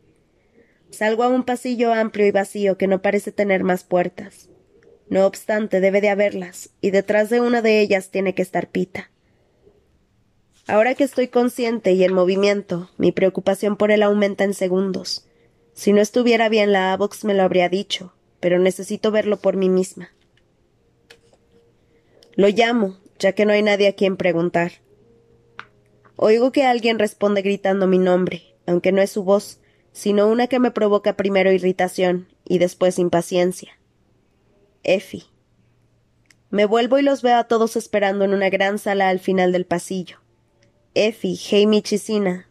Salgo 0.91 1.23
a 1.23 1.29
un 1.29 1.45
pasillo 1.45 1.93
amplio 1.93 2.27
y 2.27 2.33
vacío 2.33 2.77
que 2.77 2.89
no 2.89 3.01
parece 3.01 3.31
tener 3.31 3.63
más 3.63 3.85
puertas. 3.85 4.49
No 5.09 5.25
obstante, 5.25 5.79
debe 5.79 6.01
de 6.01 6.09
haberlas, 6.09 6.71
y 6.81 6.91
detrás 6.91 7.31
de 7.31 7.41
una 7.41 7.63
de 7.63 7.79
ellas 7.79 8.11
tiene 8.11 8.35
que 8.35 8.43
estar 8.43 8.67
Pita. 8.71 9.13
Ahora 10.67 10.97
que 10.97 11.05
estoy 11.05 11.29
consciente 11.29 11.93
y 11.93 12.03
en 12.03 12.13
movimiento, 12.13 12.91
mi 12.99 13.13
preocupación 13.13 13.77
por 13.77 13.93
él 13.93 14.03
aumenta 14.03 14.43
en 14.43 14.55
segundos. 14.55 15.29
Si 15.75 15.93
no 15.93 16.01
estuviera 16.01 16.49
bien 16.49 16.73
la 16.73 16.93
Avox 16.93 17.25
me 17.25 17.35
lo 17.35 17.45
habría 17.45 17.69
dicho, 17.69 18.13
pero 18.41 18.59
necesito 18.59 19.13
verlo 19.13 19.37
por 19.37 19.57
mí 19.57 19.69
misma. 19.69 20.11
Lo 22.35 22.49
llamo, 22.49 22.99
ya 23.19 23.33
que 23.33 23.45
no 23.45 23.53
hay 23.53 23.63
nadie 23.63 23.89
a 23.89 23.95
quien 23.95 24.17
preguntar. 24.17 24.73
Oigo 26.17 26.53
que 26.53 26.65
alguien 26.65 26.99
responde 26.99 27.43
gritando 27.43 27.87
mi 27.87 27.99
nombre, 27.99 28.55
aunque 28.67 28.93
no 28.93 29.03
es 29.03 29.11
su 29.11 29.23
voz, 29.23 29.61
sino 29.93 30.29
una 30.29 30.47
que 30.47 30.59
me 30.59 30.71
provoca 30.71 31.17
primero 31.17 31.53
irritación 31.53 32.29
y 32.45 32.59
después 32.59 32.99
impaciencia. 32.99 33.79
Effie. 34.83 35.25
Me 36.51 36.65
vuelvo 36.65 36.99
y 36.99 37.03
los 37.03 37.23
veo 37.23 37.37
a 37.37 37.45
todos 37.45 37.77
esperando 37.77 38.25
en 38.25 38.33
una 38.33 38.51
gran 38.51 38.79
sala 38.79 39.09
al 39.09 39.19
final 39.19 39.53
del 39.53 39.67
pasillo. 39.67 40.19
Effie, 40.95 41.39
Hamish 41.51 41.95
y 41.95 41.99
Sina. 41.99 42.49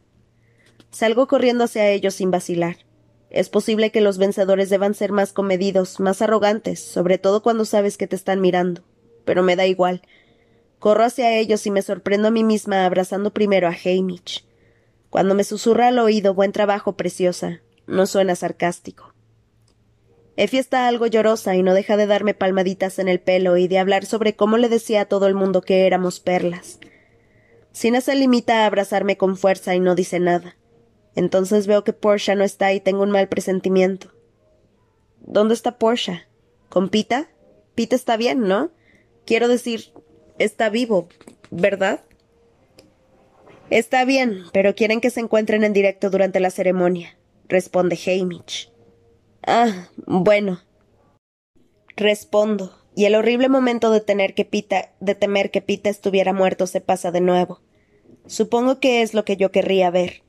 Salgo 0.91 1.27
corriendo 1.27 1.63
hacia 1.63 1.89
ellos 1.89 2.13
sin 2.13 2.29
vacilar. 2.29 2.77
Es 3.29 3.49
posible 3.49 3.91
que 3.91 4.01
los 4.01 4.17
vencedores 4.17 4.69
deban 4.69 4.93
ser 4.93 5.11
más 5.11 5.33
comedidos, 5.33 5.99
más 5.99 6.21
arrogantes, 6.21 6.79
sobre 6.79 7.17
todo 7.17 7.41
cuando 7.41 7.65
sabes 7.65 7.97
que 7.97 8.07
te 8.07 8.15
están 8.15 8.41
mirando. 8.41 8.83
Pero 9.25 9.43
me 9.43 9.55
da 9.55 9.65
igual. 9.65 10.01
Corro 10.79 11.03
hacia 11.03 11.37
ellos 11.37 11.65
y 11.65 11.71
me 11.71 11.81
sorprendo 11.81 12.27
a 12.27 12.31
mí 12.31 12.43
misma 12.43 12.85
abrazando 12.85 13.33
primero 13.33 13.67
a 13.67 13.71
Hamish. 13.71 14.45
Cuando 15.09 15.35
me 15.35 15.43
susurra 15.43 15.87
al 15.87 15.99
oído 15.99 16.33
buen 16.33 16.51
trabajo, 16.51 16.97
preciosa, 16.97 17.61
no 17.87 18.05
suena 18.05 18.35
sarcástico. 18.35 19.13
Effie 20.37 20.59
está 20.59 20.87
algo 20.87 21.07
llorosa 21.07 21.55
y 21.55 21.63
no 21.63 21.73
deja 21.73 21.95
de 21.95 22.07
darme 22.07 22.33
palmaditas 22.33 22.99
en 22.99 23.07
el 23.07 23.21
pelo 23.21 23.55
y 23.55 23.67
de 23.67 23.79
hablar 23.79 24.05
sobre 24.05 24.35
cómo 24.35 24.57
le 24.57 24.67
decía 24.67 25.01
a 25.01 25.05
todo 25.05 25.27
el 25.27 25.35
mundo 25.35 25.61
que 25.61 25.87
éramos 25.87 26.19
perlas. 26.19 26.79
Sina 27.71 28.01
se 28.01 28.15
limita 28.15 28.63
a 28.63 28.65
abrazarme 28.65 29.17
con 29.17 29.37
fuerza 29.37 29.75
y 29.75 29.79
no 29.79 29.95
dice 29.95 30.19
nada. 30.19 30.57
Entonces 31.15 31.67
veo 31.67 31.83
que 31.85 31.93
Portia 31.93 32.35
no 32.35 32.43
está 32.43 32.73
y 32.73 32.81
tengo 32.81 33.03
un 33.03 33.11
mal 33.11 33.29
presentimiento. 33.29 34.11
¿Dónde 35.21 35.53
está 35.53 35.77
Portia? 35.77 36.27
¿Con 36.67 36.89
Pita? 36.89 37.29
Pita 37.73 37.95
está 37.95 38.17
bien, 38.17 38.41
¿no? 38.41 38.71
Quiero 39.25 39.47
decir, 39.47 39.93
está 40.39 40.69
vivo, 40.69 41.07
¿verdad? 41.51 42.03
Está 43.69 44.05
bien, 44.05 44.43
pero 44.53 44.75
quieren 44.75 45.01
que 45.01 45.09
se 45.09 45.19
encuentren 45.19 45.63
en 45.63 45.73
directo 45.73 46.09
durante 46.09 46.39
la 46.39 46.51
ceremonia, 46.51 47.17
responde 47.47 47.97
Hamish. 48.05 48.71
Ah, 49.45 49.89
bueno. 50.05 50.61
Respondo, 51.95 52.77
y 52.95 53.05
el 53.05 53.15
horrible 53.15 53.49
momento 53.49 53.91
de 53.91 54.01
tener 54.01 54.33
que 54.33 54.45
Pita, 54.45 54.93
de 54.99 55.15
temer 55.15 55.51
que 55.51 55.61
Pita 55.61 55.89
estuviera 55.89 56.33
muerto 56.33 56.67
se 56.67 56.81
pasa 56.81 57.11
de 57.11 57.21
nuevo. 57.21 57.61
Supongo 58.27 58.79
que 58.79 59.01
es 59.01 59.13
lo 59.13 59.25
que 59.25 59.37
yo 59.37 59.51
querría 59.51 59.89
ver. 59.91 60.23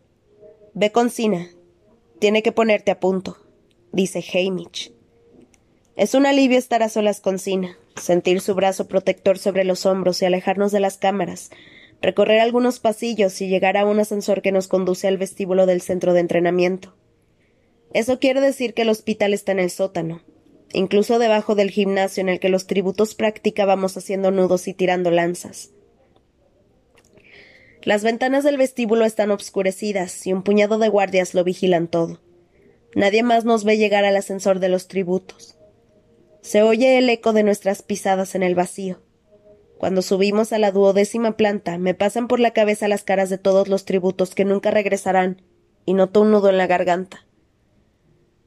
Ve 0.75 0.93
con 0.93 1.11
Sina. 1.11 1.49
Tiene 2.19 2.43
que 2.43 2.53
ponerte 2.53 2.91
a 2.91 3.01
punto, 3.01 3.37
dice 3.93 4.25
Hamish. 4.33 4.96
Es 5.97 6.13
un 6.13 6.27
alivio 6.27 6.59
estar 6.59 6.83
a 6.83 6.91
solas 6.91 7.21
con 7.21 7.39
Sina, 7.39 7.79
sentir 7.99 8.43
su 8.43 8.55
brazo 8.55 8.87
protector 8.87 9.39
sobre 9.39 9.65
los 9.65 9.87
hombros 9.87 10.21
y 10.21 10.27
alejarnos 10.27 10.71
de 10.71 10.79
las 10.79 10.99
cámaras, 10.99 11.49
recorrer 12.03 12.41
algunos 12.41 12.81
pasillos 12.81 13.41
y 13.41 13.49
llegar 13.49 13.79
a 13.79 13.87
un 13.87 13.99
ascensor 13.99 14.43
que 14.43 14.53
nos 14.53 14.69
conduce 14.69 15.09
al 15.09 15.17
vestíbulo 15.17 15.65
del 15.65 15.81
centro 15.81 16.13
de 16.13 16.21
entrenamiento. 16.21 16.95
Eso 17.95 18.19
quiere 18.19 18.43
decir 18.43 18.75
que 18.75 18.83
el 18.83 18.91
hospital 18.91 19.33
está 19.33 19.53
en 19.53 19.59
el 19.59 19.71
sótano, 19.71 20.21
incluso 20.75 21.19
debajo 21.19 21.55
del 21.55 21.71
gimnasio 21.71 22.21
en 22.21 22.29
el 22.29 22.41
que 22.41 22.51
los 22.51 22.67
tributos 22.67 23.15
practicábamos 23.15 23.97
haciendo 23.97 24.31
nudos 24.31 24.69
y 24.69 24.75
tirando 24.75 25.11
lanzas. 25.11 25.71
Las 27.81 28.05
ventanas 28.05 28.45
del 28.45 28.59
vestíbulo 28.59 29.07
están 29.07 29.31
obscurecidas 29.31 30.27
y 30.27 30.35
un 30.35 30.43
puñado 30.43 30.77
de 30.79 30.91
guardias 30.91 31.33
lo 31.33 31.43
vigilan 31.43 31.89
todo. 31.89 32.21
Nadie 32.95 33.23
más 33.23 33.47
nos 33.47 33.65
ve 33.65 33.79
llegar 33.79 34.05
al 34.05 34.17
ascensor 34.17 34.59
de 34.61 34.69
los 34.69 34.89
tributos. 34.89 35.56
Se 36.47 36.63
oye 36.63 36.97
el 36.97 37.11
eco 37.11 37.33
de 37.33 37.43
nuestras 37.43 37.83
pisadas 37.83 38.37
en 38.37 38.45
el 38.45 38.55
vacío. 38.55 39.03
Cuando 39.79 40.01
subimos 40.01 40.53
a 40.53 40.61
la 40.61 40.71
duodécima 40.71 41.37
planta, 41.37 41.77
me 41.77 41.93
pasan 41.93 42.29
por 42.29 42.39
la 42.39 42.53
cabeza 42.53 42.87
las 42.87 43.03
caras 43.03 43.31
de 43.31 43.37
todos 43.37 43.67
los 43.67 43.85
tributos 43.85 44.33
que 44.33 44.45
nunca 44.45 44.71
regresarán, 44.71 45.43
y 45.87 45.95
noto 45.95 46.21
un 46.21 46.31
nudo 46.31 46.49
en 46.49 46.57
la 46.57 46.69
garganta. 46.69 47.27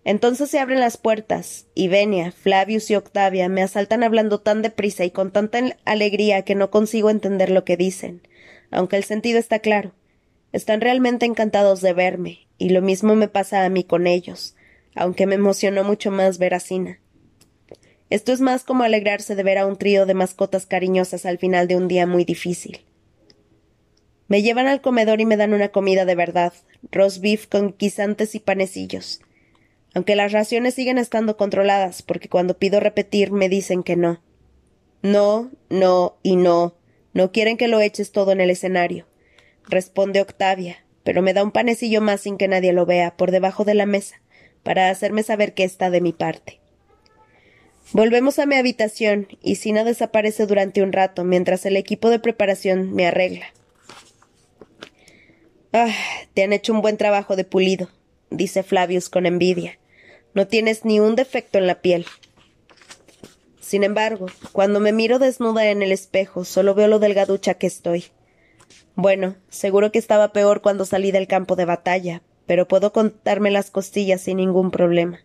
Entonces 0.05 0.49
se 0.49 0.59
abren 0.59 0.79
las 0.79 0.95
puertas, 0.95 1.67
y 1.75 1.89
Venia, 1.89 2.31
Flavius 2.31 2.89
y 2.89 2.95
Octavia 2.95 3.49
me 3.49 3.63
asaltan 3.63 4.01
hablando 4.03 4.39
tan 4.39 4.61
deprisa 4.61 5.03
y 5.03 5.11
con 5.11 5.31
tanta 5.31 5.59
alegría 5.83 6.43
que 6.43 6.55
no 6.55 6.71
consigo 6.71 7.09
entender 7.09 7.49
lo 7.49 7.65
que 7.65 7.75
dicen, 7.75 8.25
aunque 8.71 8.95
el 8.95 9.03
sentido 9.03 9.39
está 9.39 9.59
claro. 9.59 9.91
Están 10.53 10.79
realmente 10.79 11.25
encantados 11.25 11.81
de 11.81 11.91
verme, 11.91 12.47
y 12.57 12.69
lo 12.69 12.81
mismo 12.81 13.15
me 13.15 13.27
pasa 13.27 13.65
a 13.65 13.69
mí 13.69 13.83
con 13.83 14.07
ellos, 14.07 14.55
aunque 14.95 15.27
me 15.27 15.35
emocionó 15.35 15.83
mucho 15.83 16.11
más 16.11 16.37
ver 16.37 16.53
a 16.53 16.61
Sina. 16.61 17.01
Esto 18.09 18.31
es 18.31 18.41
más 18.41 18.63
como 18.63 18.83
alegrarse 18.83 19.35
de 19.35 19.43
ver 19.43 19.57
a 19.57 19.65
un 19.65 19.77
trío 19.77 20.05
de 20.05 20.13
mascotas 20.13 20.65
cariñosas 20.65 21.25
al 21.25 21.37
final 21.37 21.67
de 21.67 21.75
un 21.75 21.87
día 21.87 22.07
muy 22.07 22.25
difícil. 22.25 22.81
Me 24.27 24.41
llevan 24.41 24.67
al 24.67 24.81
comedor 24.81 25.21
y 25.21 25.25
me 25.25 25.37
dan 25.37 25.53
una 25.53 25.69
comida 25.69 26.05
de 26.05 26.15
verdad, 26.15 26.53
roast 26.91 27.21
beef 27.21 27.47
con 27.47 27.75
guisantes 27.77 28.35
y 28.35 28.39
panecillos 28.39 29.21
aunque 29.93 30.15
las 30.15 30.31
raciones 30.31 30.75
siguen 30.75 30.97
estando 30.97 31.37
controladas, 31.37 32.01
porque 32.01 32.29
cuando 32.29 32.57
pido 32.57 32.79
repetir 32.79 33.31
me 33.31 33.49
dicen 33.49 33.83
que 33.83 33.95
no. 33.95 34.21
No, 35.01 35.51
no 35.69 36.17
y 36.23 36.35
no. 36.35 36.75
No 37.13 37.31
quieren 37.31 37.57
que 37.57 37.67
lo 37.67 37.79
eches 37.79 38.11
todo 38.11 38.31
en 38.31 38.41
el 38.41 38.49
escenario. 38.49 39.07
Responde 39.67 40.21
Octavia, 40.21 40.85
pero 41.03 41.21
me 41.21 41.33
da 41.33 41.43
un 41.43 41.51
panecillo 41.51 42.01
más 42.01 42.21
sin 42.21 42.37
que 42.37 42.47
nadie 42.47 42.73
lo 42.73 42.85
vea, 42.85 43.17
por 43.17 43.31
debajo 43.31 43.65
de 43.65 43.73
la 43.73 43.85
mesa, 43.85 44.21
para 44.63 44.89
hacerme 44.89 45.23
saber 45.23 45.53
que 45.53 45.63
está 45.63 45.89
de 45.89 46.01
mi 46.01 46.13
parte. 46.13 46.58
Volvemos 47.91 48.37
a 48.37 48.45
mi 48.45 48.55
habitación 48.55 49.27
y 49.41 49.55
Sina 49.55 49.83
desaparece 49.83 50.45
durante 50.45 50.83
un 50.83 50.93
rato 50.93 51.23
mientras 51.23 51.65
el 51.65 51.75
equipo 51.75 52.11
de 52.11 52.19
preparación 52.19 52.93
me 52.93 53.07
arregla. 53.07 53.47
Ah, 55.73 55.93
te 56.35 56.43
han 56.43 56.53
hecho 56.53 56.71
un 56.71 56.81
buen 56.81 56.97
trabajo 56.97 57.35
de 57.35 57.45
pulido, 57.45 57.89
dice 58.29 58.61
Flavius 58.61 59.09
con 59.09 59.25
envidia. 59.25 59.79
No 60.35 60.47
tienes 60.47 60.85
ni 60.85 60.99
un 60.99 61.15
defecto 61.15 61.57
en 61.57 61.65
la 61.65 61.81
piel. 61.81 62.05
Sin 63.59 63.83
embargo, 63.83 64.27
cuando 64.51 64.79
me 64.79 64.93
miro 64.93 65.17
desnuda 65.17 65.65
en 65.67 65.81
el 65.81 65.91
espejo, 65.91 66.45
solo 66.45 66.75
veo 66.75 66.87
lo 66.87 66.99
delgaducha 66.99 67.55
que 67.55 67.67
estoy. 67.67 68.05
Bueno, 68.95 69.35
seguro 69.49 69.91
que 69.91 69.99
estaba 69.99 70.31
peor 70.31 70.61
cuando 70.61 70.85
salí 70.85 71.11
del 71.11 71.27
campo 71.27 71.55
de 71.55 71.65
batalla, 71.65 72.21
pero 72.45 72.67
puedo 72.67 72.93
contarme 72.93 73.49
las 73.49 73.71
costillas 73.71 74.21
sin 74.21 74.37
ningún 74.37 74.69
problema. 74.71 75.19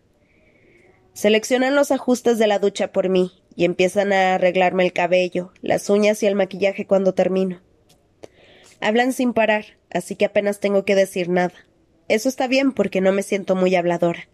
Seleccionan 1.15 1.75
los 1.75 1.91
ajustes 1.91 2.39
de 2.39 2.45
la 2.45 2.59
ducha 2.59 2.91
por 2.91 3.07
mí 3.07 3.31
y 3.55 3.63
empiezan 3.63 4.11
a 4.11 4.35
arreglarme 4.35 4.83
el 4.83 4.91
cabello, 4.91 5.53
las 5.61 5.89
uñas 5.89 6.21
y 6.21 6.25
el 6.25 6.35
maquillaje 6.35 6.85
cuando 6.85 7.13
termino. 7.13 7.61
Hablan 8.81 9.13
sin 9.13 9.31
parar, 9.31 9.77
así 9.89 10.17
que 10.17 10.25
apenas 10.25 10.59
tengo 10.59 10.83
que 10.83 10.93
decir 10.93 11.29
nada. 11.29 11.53
Eso 12.09 12.27
está 12.27 12.47
bien 12.47 12.73
porque 12.73 12.99
no 12.99 13.13
me 13.13 13.23
siento 13.23 13.55
muy 13.55 13.73
habladora. 13.75 14.27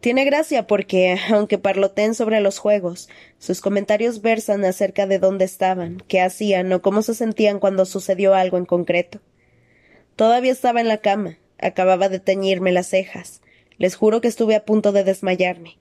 Tiene 0.00 0.24
gracia 0.24 0.66
porque, 0.66 1.16
aunque 1.30 1.58
parloteen 1.58 2.16
sobre 2.16 2.40
los 2.40 2.58
juegos, 2.58 3.08
sus 3.38 3.60
comentarios 3.60 4.22
versan 4.22 4.64
acerca 4.64 5.06
de 5.06 5.20
dónde 5.20 5.44
estaban, 5.44 6.02
qué 6.08 6.20
hacían 6.20 6.72
o 6.72 6.82
cómo 6.82 7.02
se 7.02 7.14
sentían 7.14 7.60
cuando 7.60 7.84
sucedió 7.84 8.34
algo 8.34 8.58
en 8.58 8.66
concreto. 8.66 9.20
Todavía 10.16 10.50
estaba 10.50 10.80
en 10.80 10.88
la 10.88 10.98
cama, 10.98 11.38
acababa 11.60 12.08
de 12.08 12.18
teñirme 12.18 12.72
las 12.72 12.88
cejas. 12.88 13.40
Les 13.78 13.94
juro 13.94 14.20
que 14.20 14.26
estuve 14.26 14.56
a 14.56 14.64
punto 14.64 14.90
de 14.90 15.04
desmayarme. 15.04 15.78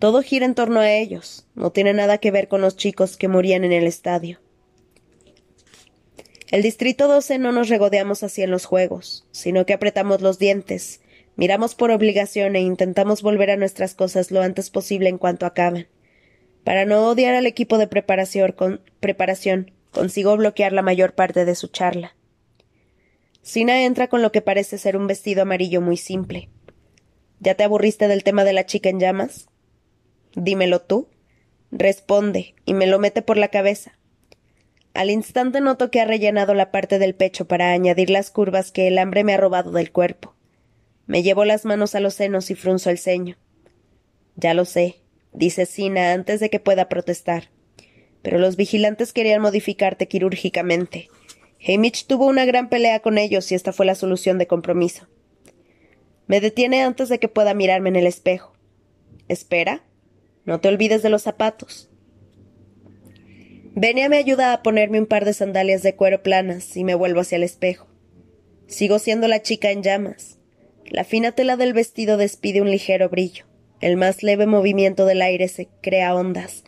Todo 0.00 0.22
gira 0.22 0.46
en 0.46 0.54
torno 0.54 0.80
a 0.80 0.90
ellos, 0.90 1.46
no 1.54 1.72
tiene 1.72 1.92
nada 1.92 2.16
que 2.16 2.30
ver 2.30 2.48
con 2.48 2.62
los 2.62 2.74
chicos 2.74 3.18
que 3.18 3.28
morían 3.28 3.64
en 3.64 3.72
el 3.72 3.86
estadio. 3.86 4.40
El 6.50 6.62
Distrito 6.62 7.06
12 7.06 7.38
no 7.38 7.52
nos 7.52 7.68
regodeamos 7.68 8.22
así 8.22 8.40
en 8.40 8.50
los 8.50 8.64
juegos, 8.64 9.28
sino 9.30 9.66
que 9.66 9.74
apretamos 9.74 10.22
los 10.22 10.38
dientes, 10.38 11.02
miramos 11.36 11.74
por 11.74 11.90
obligación 11.90 12.56
e 12.56 12.60
intentamos 12.60 13.20
volver 13.20 13.50
a 13.50 13.58
nuestras 13.58 13.94
cosas 13.94 14.30
lo 14.30 14.40
antes 14.40 14.70
posible 14.70 15.10
en 15.10 15.18
cuanto 15.18 15.44
acaban. 15.44 15.86
Para 16.64 16.86
no 16.86 17.06
odiar 17.06 17.34
al 17.34 17.46
equipo 17.46 17.76
de 17.76 17.86
preparación, 17.86 18.80
preparación 19.00 19.70
consigo 19.90 20.34
bloquear 20.34 20.72
la 20.72 20.80
mayor 20.80 21.12
parte 21.12 21.44
de 21.44 21.54
su 21.54 21.68
charla. 21.68 22.16
Sina 23.42 23.84
entra 23.84 24.08
con 24.08 24.22
lo 24.22 24.32
que 24.32 24.40
parece 24.40 24.78
ser 24.78 24.96
un 24.96 25.06
vestido 25.06 25.42
amarillo 25.42 25.82
muy 25.82 25.98
simple. 25.98 26.48
¿Ya 27.38 27.54
te 27.54 27.64
aburriste 27.64 28.08
del 28.08 28.24
tema 28.24 28.44
de 28.44 28.54
la 28.54 28.64
chica 28.64 28.88
en 28.88 28.98
llamas? 28.98 29.49
Dímelo 30.34 30.80
tú. 30.80 31.08
Responde, 31.72 32.54
y 32.64 32.74
me 32.74 32.86
lo 32.86 32.98
mete 32.98 33.22
por 33.22 33.36
la 33.36 33.48
cabeza. 33.48 33.98
Al 34.92 35.10
instante 35.10 35.60
noto 35.60 35.90
que 35.90 36.00
ha 36.00 36.04
rellenado 36.04 36.54
la 36.54 36.72
parte 36.72 36.98
del 36.98 37.14
pecho 37.14 37.46
para 37.46 37.70
añadir 37.70 38.10
las 38.10 38.30
curvas 38.30 38.72
que 38.72 38.88
el 38.88 38.98
hambre 38.98 39.22
me 39.22 39.34
ha 39.34 39.36
robado 39.36 39.70
del 39.70 39.92
cuerpo. 39.92 40.34
Me 41.06 41.22
llevo 41.22 41.44
las 41.44 41.64
manos 41.64 41.94
a 41.94 42.00
los 42.00 42.14
senos 42.14 42.50
y 42.50 42.54
frunzo 42.54 42.90
el 42.90 42.98
ceño. 42.98 43.36
Ya 44.36 44.54
lo 44.54 44.64
sé, 44.64 45.00
dice 45.32 45.66
Sina 45.66 46.12
antes 46.12 46.40
de 46.40 46.50
que 46.50 46.60
pueda 46.60 46.88
protestar. 46.88 47.50
Pero 48.22 48.38
los 48.38 48.56
vigilantes 48.56 49.12
querían 49.12 49.42
modificarte 49.42 50.08
quirúrgicamente. 50.08 51.08
Hamish 51.66 52.06
tuvo 52.06 52.26
una 52.26 52.44
gran 52.44 52.68
pelea 52.68 53.00
con 53.00 53.18
ellos 53.18 53.50
y 53.52 53.54
esta 53.54 53.72
fue 53.72 53.86
la 53.86 53.94
solución 53.94 54.38
de 54.38 54.46
compromiso. 54.46 55.06
Me 56.26 56.40
detiene 56.40 56.82
antes 56.82 57.08
de 57.08 57.18
que 57.18 57.28
pueda 57.28 57.54
mirarme 57.54 57.88
en 57.90 57.96
el 57.96 58.06
espejo. 58.06 58.54
Espera. 59.28 59.82
No 60.44 60.60
te 60.60 60.68
olvides 60.68 61.02
de 61.02 61.10
los 61.10 61.22
zapatos. 61.22 61.90
Venia 63.74 64.08
me 64.08 64.16
ayuda 64.16 64.52
a 64.52 64.62
ponerme 64.62 64.98
un 64.98 65.06
par 65.06 65.24
de 65.24 65.32
sandalias 65.32 65.82
de 65.82 65.94
cuero 65.94 66.22
planas 66.22 66.76
y 66.76 66.84
me 66.84 66.94
vuelvo 66.94 67.20
hacia 67.20 67.36
el 67.36 67.44
espejo. 67.44 67.86
Sigo 68.66 68.98
siendo 68.98 69.28
la 69.28 69.42
chica 69.42 69.70
en 69.70 69.82
llamas. 69.82 70.38
La 70.86 71.04
fina 71.04 71.32
tela 71.32 71.56
del 71.56 71.72
vestido 71.72 72.16
despide 72.16 72.60
un 72.60 72.70
ligero 72.70 73.08
brillo. 73.08 73.46
El 73.80 73.96
más 73.96 74.22
leve 74.22 74.46
movimiento 74.46 75.06
del 75.06 75.22
aire 75.22 75.48
se 75.48 75.68
crea 75.80 76.14
ondas. 76.14 76.64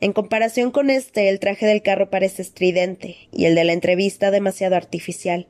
En 0.00 0.12
comparación 0.12 0.70
con 0.70 0.90
este, 0.90 1.28
el 1.28 1.38
traje 1.38 1.66
del 1.66 1.82
carro 1.82 2.10
parece 2.10 2.42
estridente 2.42 3.16
y 3.30 3.44
el 3.44 3.54
de 3.54 3.64
la 3.64 3.72
entrevista 3.72 4.30
demasiado 4.30 4.74
artificial. 4.74 5.48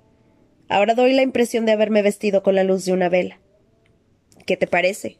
Ahora 0.68 0.94
doy 0.94 1.12
la 1.12 1.22
impresión 1.22 1.64
de 1.64 1.72
haberme 1.72 2.02
vestido 2.02 2.42
con 2.42 2.54
la 2.54 2.64
luz 2.64 2.84
de 2.84 2.92
una 2.92 3.08
vela. 3.08 3.40
¿Qué 4.44 4.56
te 4.56 4.66
parece? 4.66 5.18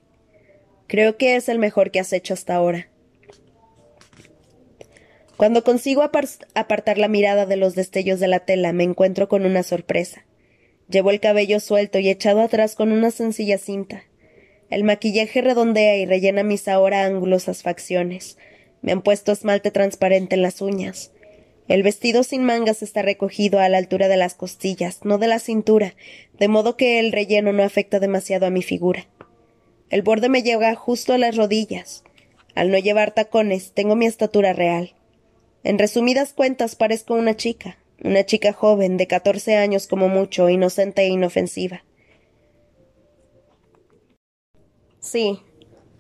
Creo 0.87 1.17
que 1.17 1.37
es 1.37 1.49
el 1.49 1.59
mejor 1.59 1.91
que 1.91 2.01
has 2.01 2.13
hecho 2.13 2.35
hasta 2.35 2.55
ahora. 2.55 2.89
Cuando 5.37 5.65
consigo 5.65 6.03
apartar 6.03 6.99
la 6.99 7.09
mirada 7.09 7.47
de 7.47 7.57
los 7.57 7.75
destellos 7.75 8.21
de 8.21 8.29
la 8.29 8.41
tela, 8.41 8.73
me 8.73 8.85
encuentro 8.85 9.29
con 9.29 9.45
una 9.45 9.63
sorpresa. 9.63 10.25
Llevo 10.89 11.11
el 11.11 11.21
cabello 11.21 11.59
suelto 11.59 11.99
y 11.99 12.09
echado 12.09 12.41
atrás 12.41 12.75
con 12.75 12.93
una 12.93 13.11
sencilla 13.11 13.59
cinta. 13.59 14.05
El 14.71 14.85
maquillaje 14.85 15.41
redondea 15.41 15.97
y 15.97 16.07
rellena 16.07 16.43
mis 16.43 16.69
ahora 16.69 17.05
angulosas 17.05 17.63
facciones. 17.63 18.39
Me 18.83 18.93
han 18.93 19.03
puesto 19.03 19.33
esmalte 19.33 19.71
transparente 19.71 20.35
en 20.35 20.43
las 20.43 20.61
uñas. 20.61 21.13
El 21.69 21.83
vestido 21.83 22.23
sin 22.23 22.45
mangas 22.45 22.83
está 22.83 23.03
recogido 23.03 23.59
a 23.59 23.69
la 23.69 23.79
altura 23.79 24.09
de 24.09 24.17
las 24.17 24.35
costillas, 24.35 25.05
no 25.05 25.19
de 25.19 25.29
la 25.29 25.39
cintura, 25.39 25.95
de 26.39 26.49
modo 26.49 26.77
que 26.77 26.99
el 26.99 27.13
relleno 27.13 27.53
no 27.53 27.63
afecta 27.63 28.01
demasiado 28.01 28.47
a 28.47 28.51
mi 28.51 28.63
figura. 28.63 29.07
El 29.93 30.01
borde 30.01 30.31
me 30.31 30.43
llega 30.43 30.75
justo 30.75 31.13
a 31.13 31.19
las 31.19 31.37
rodillas. 31.37 32.03
Al 32.55 32.71
no 32.71 32.79
llevar 32.79 33.13
tacones, 33.13 33.73
tengo 33.73 33.95
mi 33.95 34.07
estatura 34.07 34.55
real. 34.55 34.95
En 35.65 35.79
resumidas 35.79 36.33
cuentas, 36.33 36.77
parezco 36.77 37.13
una 37.13 37.37
chica, 37.37 37.77
una 38.03 38.25
chica 38.25 38.55
joven, 38.55 38.97
de 38.97 39.07
catorce 39.07 39.55
años 39.57 39.87
como 39.87 40.09
mucho, 40.09 40.49
inocente 40.49 41.03
e 41.03 41.09
inofensiva. 41.09 41.85
Sí, 44.99 45.41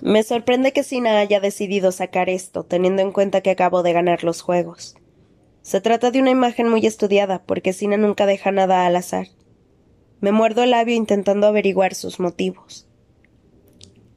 me 0.01 0.23
sorprende 0.23 0.73
que 0.73 0.85
Sina 0.85 1.21
haya 1.21 1.41
decidido 1.41 1.93
sacar 1.93 2.31
esto, 2.31 2.65
teniendo 2.65 3.03
en 3.03 3.13
cuenta 3.13 3.43
que 3.43 3.51
acabo 3.51 3.83
de 3.83 3.93
ganar 3.93 4.25
los 4.25 4.41
juegos. 4.41 4.95
Se 5.61 5.83
trata 5.83 6.11
de 6.11 6.21
una 6.21 6.31
imagen 6.31 6.67
muy 6.67 6.87
estudiada, 6.87 7.43
porque 7.45 7.75
Sina 7.75 7.99
nunca 7.99 8.25
deja 8.25 8.53
nada 8.53 8.87
al 8.87 8.97
azar. 8.97 9.27
Me 10.21 10.33
muerdo 10.33 10.63
el 10.63 10.71
labio 10.71 10.95
intentando 10.95 11.47
averiguar 11.47 11.95
sus 11.95 12.21
motivos. 12.21 12.89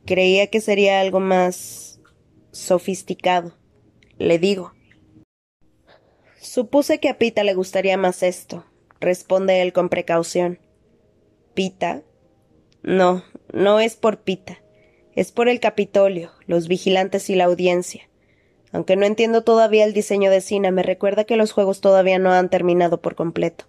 Creía 0.05 0.47
que 0.47 0.61
sería 0.61 1.01
algo 1.01 1.19
más 1.19 1.99
sofisticado. 2.51 3.57
Le 4.17 4.37
digo. 4.37 4.73
Supuse 6.39 6.99
que 6.99 7.09
a 7.09 7.17
Pita 7.17 7.43
le 7.43 7.55
gustaría 7.55 7.97
más 7.97 8.21
esto, 8.21 8.65
responde 8.99 9.63
él 9.63 9.73
con 9.73 9.89
precaución. 9.89 10.59
¿Pita? 11.55 12.03
No, 12.83 13.23
no 13.51 13.79
es 13.79 13.95
por 13.95 14.19
Pita. 14.19 14.59
Es 15.15 15.31
por 15.31 15.49
el 15.49 15.59
Capitolio, 15.59 16.31
los 16.45 16.67
vigilantes 16.67 17.29
y 17.31 17.35
la 17.35 17.45
audiencia. 17.45 18.07
Aunque 18.71 18.95
no 18.95 19.05
entiendo 19.05 19.43
todavía 19.43 19.85
el 19.85 19.93
diseño 19.93 20.29
de 20.29 20.41
Sina, 20.41 20.69
me 20.69 20.83
recuerda 20.83 21.23
que 21.23 21.37
los 21.37 21.51
juegos 21.51 21.81
todavía 21.81 22.19
no 22.19 22.31
han 22.31 22.49
terminado 22.49 23.01
por 23.01 23.15
completo. 23.15 23.65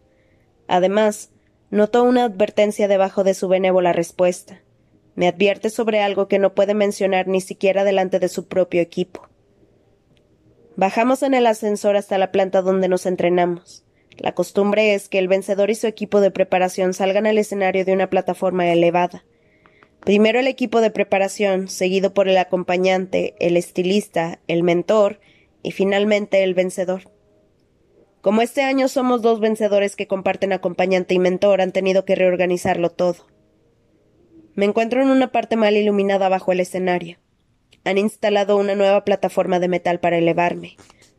Además, 0.68 1.30
noto 1.70 2.02
una 2.02 2.24
advertencia 2.24 2.88
debajo 2.88 3.24
de 3.24 3.32
su 3.32 3.48
benévola 3.48 3.92
respuesta. 3.92 4.60
Me 5.16 5.28
advierte 5.28 5.70
sobre 5.70 6.00
algo 6.00 6.28
que 6.28 6.38
no 6.38 6.54
puede 6.54 6.74
mencionar 6.74 7.26
ni 7.26 7.40
siquiera 7.40 7.84
delante 7.84 8.18
de 8.18 8.28
su 8.28 8.46
propio 8.46 8.82
equipo. 8.82 9.26
Bajamos 10.76 11.22
en 11.22 11.32
el 11.32 11.46
ascensor 11.46 11.96
hasta 11.96 12.18
la 12.18 12.30
planta 12.30 12.60
donde 12.60 12.86
nos 12.86 13.06
entrenamos. 13.06 13.82
La 14.18 14.34
costumbre 14.34 14.94
es 14.94 15.08
que 15.08 15.18
el 15.18 15.26
vencedor 15.26 15.70
y 15.70 15.74
su 15.74 15.86
equipo 15.86 16.20
de 16.20 16.30
preparación 16.30 16.92
salgan 16.92 17.26
al 17.26 17.38
escenario 17.38 17.84
de 17.86 17.94
una 17.94 18.10
plataforma 18.10 18.70
elevada. 18.70 19.24
Primero 20.00 20.38
el 20.38 20.46
equipo 20.46 20.82
de 20.82 20.90
preparación, 20.90 21.68
seguido 21.68 22.12
por 22.12 22.28
el 22.28 22.36
acompañante, 22.36 23.34
el 23.40 23.56
estilista, 23.56 24.38
el 24.48 24.62
mentor 24.62 25.18
y 25.62 25.72
finalmente 25.72 26.44
el 26.44 26.52
vencedor. 26.52 27.10
Como 28.20 28.42
este 28.42 28.62
año 28.62 28.88
somos 28.88 29.22
dos 29.22 29.40
vencedores 29.40 29.96
que 29.96 30.06
comparten 30.06 30.52
acompañante 30.52 31.14
y 31.14 31.18
mentor, 31.18 31.60
han 31.62 31.72
tenido 31.72 32.04
que 32.04 32.16
reorganizarlo 32.16 32.90
todo. 32.90 33.16
Me 34.56 34.64
encuentro 34.64 35.02
en 35.02 35.10
una 35.10 35.30
parte 35.30 35.56
mal 35.56 35.76
iluminada 35.76 36.28
bajo 36.30 36.50
el 36.50 36.60
escenario. 36.60 37.18
Han 37.84 37.98
instalado 37.98 38.56
una 38.56 38.74
nueva 38.74 39.04
plataforma 39.04 39.60
de 39.60 39.68
metal 39.68 40.00
para 40.00 40.16
elevarme. 40.16 40.76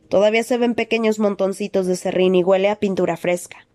Todavía 0.08 0.42
se 0.42 0.58
ven 0.58 0.74
pequeños 0.74 1.20
montoncitos 1.20 1.86
de 1.86 1.94
serrín 1.96 2.34
y 2.34 2.42
huele 2.42 2.68
a 2.68 2.80
pintura 2.80 3.16
fresca. 3.16 3.66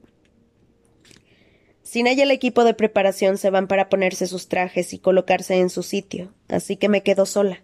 Sin 1.81 2.07
ella 2.07 2.23
el 2.23 2.31
equipo 2.31 2.65
de 2.65 2.73
preparación 2.73 3.37
se 3.37 3.49
van 3.49 3.67
para 3.67 3.87
ponerse 3.87 4.27
sus 4.27 4.49
trajes 4.49 4.93
y 4.93 4.99
colocarse 4.99 5.55
en 5.55 5.69
su 5.69 5.81
sitio, 5.81 6.33
así 6.49 6.75
que 6.75 6.89
me 6.89 7.01
quedo 7.01 7.25
sola. 7.25 7.63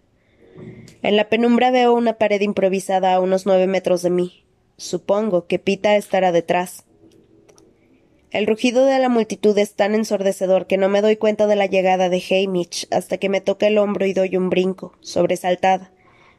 En 1.02 1.16
la 1.16 1.28
penumbra 1.28 1.70
veo 1.70 1.92
una 1.94 2.14
pared 2.14 2.40
improvisada 2.40 3.12
a 3.12 3.20
unos 3.20 3.44
nueve 3.44 3.66
metros 3.66 4.02
de 4.02 4.10
mí. 4.10 4.44
Supongo 4.76 5.46
que 5.46 5.58
Pita 5.58 5.96
estará 5.96 6.32
detrás. 6.32 6.84
El 8.30 8.46
rugido 8.46 8.86
de 8.86 8.98
la 9.00 9.08
multitud 9.08 9.58
es 9.58 9.74
tan 9.74 9.94
ensordecedor 9.94 10.68
que 10.68 10.76
no 10.76 10.88
me 10.88 11.02
doy 11.02 11.16
cuenta 11.16 11.48
de 11.48 11.56
la 11.56 11.66
llegada 11.66 12.08
de 12.08 12.22
Hamish 12.30 12.86
hasta 12.92 13.18
que 13.18 13.28
me 13.28 13.40
toca 13.40 13.66
el 13.66 13.76
hombro 13.76 14.06
y 14.06 14.12
doy 14.12 14.36
un 14.36 14.50
brinco, 14.50 14.96
sobresaltada. 15.00 15.90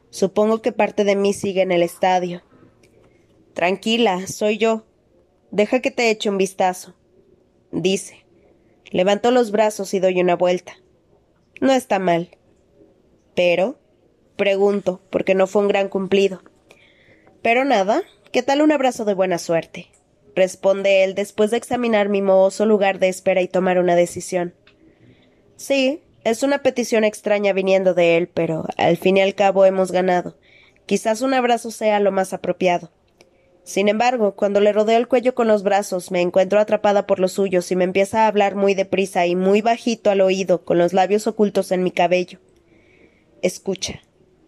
Supongo 0.10 0.62
que 0.62 0.72
parte 0.72 1.04
de 1.04 1.18
mí 1.18 1.34
sigue 1.34 1.62
en 1.62 1.74
el 1.74 1.84
estadio. 1.84 2.44
Tranquila, 3.54 4.26
soy 4.28 4.58
yo. 4.58 4.86
Deja 5.52 5.82
que 5.82 5.92
te 5.92 6.10
eche 6.10 6.30
un 6.30 6.38
vistazo. 6.38 6.96
Dice. 7.72 8.26
Levanto 8.90 9.32
los 9.32 9.52
brazos 9.52 9.94
y 9.94 10.00
doy 10.00 10.22
una 10.22 10.36
vuelta. 10.36 10.78
No 11.60 11.74
está 11.74 12.00
mal. 12.00 12.30
Pero. 13.36 13.78
Pregunto, 14.38 15.02
porque 15.10 15.36
no 15.36 15.46
fue 15.46 15.62
un 15.62 15.68
gran 15.68 15.90
cumplido. 15.90 16.42
Pero 17.42 17.66
nada, 17.66 18.02
¿qué 18.32 18.42
tal 18.42 18.62
un 18.62 18.72
abrazo 18.72 19.04
de 19.04 19.14
buena 19.14 19.38
suerte? 19.38 19.90
Responde 20.36 21.04
él 21.04 21.15
después 21.15 21.52
de 21.52 21.58
examinar 21.58 22.10
mi 22.10 22.22
mohoso 22.22 22.65
lugar 22.65 23.00
de 23.00 23.10
espera 23.10 23.41
y 23.41 23.48
tomar 23.48 23.80
una 23.80 23.96
decisión. 23.96 24.54
Sí, 25.56 26.02
es 26.24 26.44
una 26.44 26.63
petición 26.63 27.04
extraña 27.04 27.54
viniendo 27.54 27.94
de 27.94 28.17
él, 28.17 28.28
pero 28.28 28.65
al 28.78 28.98
fin 28.98 29.17
y 29.17 29.22
al 29.22 29.36
cabo 29.36 29.65
hemos 29.65 29.91
ganado. 29.91 30.38
Quizás 30.86 31.22
un 31.22 31.34
abrazo 31.34 31.72
sea 31.72 32.00
lo 32.00 32.12
más 32.12 32.34
apropiado. 32.34 32.91
Sin 33.63 33.88
embargo, 33.89 34.36
cuando 34.36 34.60
le 34.60 34.74
rodeo 34.74 34.98
el 34.98 35.08
cuello 35.08 35.36
con 35.36 35.48
los 35.48 35.63
brazos, 35.63 36.12
me 36.12 36.22
encuentro 36.22 36.60
atrapada 36.60 37.06
por 37.06 37.20
los 37.20 37.34
suyos 37.34 37.72
y 37.72 37.76
me 37.76 37.84
empieza 37.84 38.24
a 38.24 38.28
hablar 38.28 38.56
muy 38.56 38.74
deprisa 38.74 39.26
y 39.28 39.36
muy 39.36 39.62
bajito 39.62 40.10
al 40.10 40.22
oído, 40.22 40.65
con 40.65 40.78
los 40.78 40.94
labios 40.94 41.28
ocultos 41.28 41.72
en 41.72 41.84
mi 41.84 41.91
cabello. 41.91 42.39
Escucha. 43.41 44.02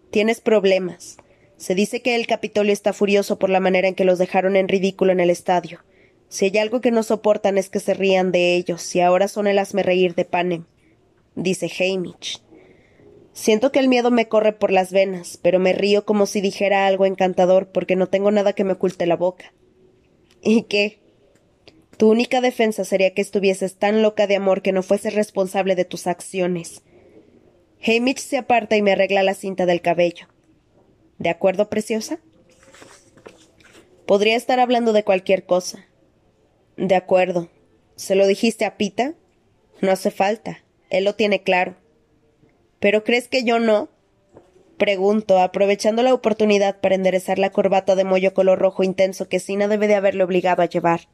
Tienes 0.10 0.42
problemas. 0.42 1.18
Se 1.64 1.76
dice 1.76 2.02
que 2.02 2.16
el 2.16 2.28
Capitolio 2.28 2.74
está 2.74 2.92
furioso 2.92 3.40
por 3.40 3.50
la 3.50 3.62
manera 3.62 3.88
en 3.88 3.96
que 3.96 4.04
los 4.04 4.20
dejaron 4.20 4.58
en 4.58 4.68
ridículo 4.68 5.14
en 5.14 5.22
el 5.22 5.30
estadio. 5.30 5.80
Si 6.28 6.44
hay 6.44 6.58
algo 6.58 6.82
que 6.82 6.92
no 6.92 7.04
soportan 7.04 7.58
es 7.58 7.70
que 7.70 7.80
se 7.80 7.94
rían 7.94 8.34
de 8.34 8.56
ellos, 8.56 8.94
y 8.98 9.00
ahora 9.00 9.30
son 9.30 9.48
el 9.48 9.66
reír 9.72 10.14
de 10.14 10.26
Panem, 10.26 10.66
dice 11.36 11.72
Hamish. 11.80 12.44
Siento 13.32 13.72
que 13.72 13.80
el 13.80 13.88
miedo 13.88 14.12
me 14.12 14.28
corre 14.28 14.52
por 14.52 14.74
las 14.74 14.92
venas, 14.92 15.40
pero 15.42 15.58
me 15.58 15.72
río 15.72 16.04
como 16.04 16.26
si 16.26 16.42
dijera 16.42 16.86
algo 16.86 17.06
encantador 17.06 17.72
porque 17.72 17.96
no 17.96 18.10
tengo 18.10 18.30
nada 18.30 18.52
que 18.52 18.66
me 18.66 18.74
oculte 18.74 19.06
la 19.06 19.16
boca. 19.16 19.54
¿Y 20.42 20.64
qué? 20.64 21.00
Tu 21.96 22.12
única 22.12 22.42
defensa 22.42 22.84
sería 22.84 23.14
que 23.14 23.22
estuvieses 23.22 23.78
tan 23.78 24.02
loca 24.02 24.28
de 24.28 24.36
amor 24.36 24.64
que 24.64 24.74
no 24.74 24.84
fueses 24.84 25.16
responsable 25.16 25.76
de 25.76 25.86
tus 25.86 26.08
acciones. 26.08 26.82
Hamish 27.88 28.18
se 28.20 28.36
aparta 28.36 28.76
y 28.76 28.82
me 28.82 28.92
arregla 28.92 29.24
la 29.24 29.34
cinta 29.34 29.66
del 29.66 29.80
cabello. 29.80 30.28
¿De 31.18 31.30
acuerdo, 31.30 31.70
preciosa? 31.70 32.20
Podría 34.06 34.36
estar 34.36 34.60
hablando 34.60 34.94
de 34.94 35.04
cualquier 35.04 35.46
cosa. 35.46 35.86
De 36.78 36.96
acuerdo. 36.96 37.50
¿Se 37.96 38.16
lo 38.16 38.28
dijiste 38.28 38.66
a 38.66 38.78
Pita? 38.78 39.14
No 39.82 39.92
hace 39.92 40.12
falta. 40.12 40.64
Él 40.90 41.06
lo 41.06 41.16
tiene 41.16 41.44
claro. 41.44 41.76
¿Pero 42.80 43.04
crees 43.04 43.28
que 43.28 43.44
yo 43.44 43.60
no? 43.60 43.90
Pregunto, 44.78 45.40
aprovechando 45.40 46.04
la 46.04 46.14
oportunidad 46.14 46.82
para 46.82 46.96
enderezar 46.96 47.40
la 47.40 47.52
corbata 47.52 47.96
de 47.96 48.04
mollo 48.04 48.34
color 48.34 48.60
rojo 48.60 48.84
intenso 48.84 49.30
que 49.30 49.40
Sina 49.40 49.68
debe 49.68 49.88
de 49.88 49.96
haberle 49.96 50.24
obligado 50.24 50.62
a 50.62 50.66
llevar. 50.66 51.08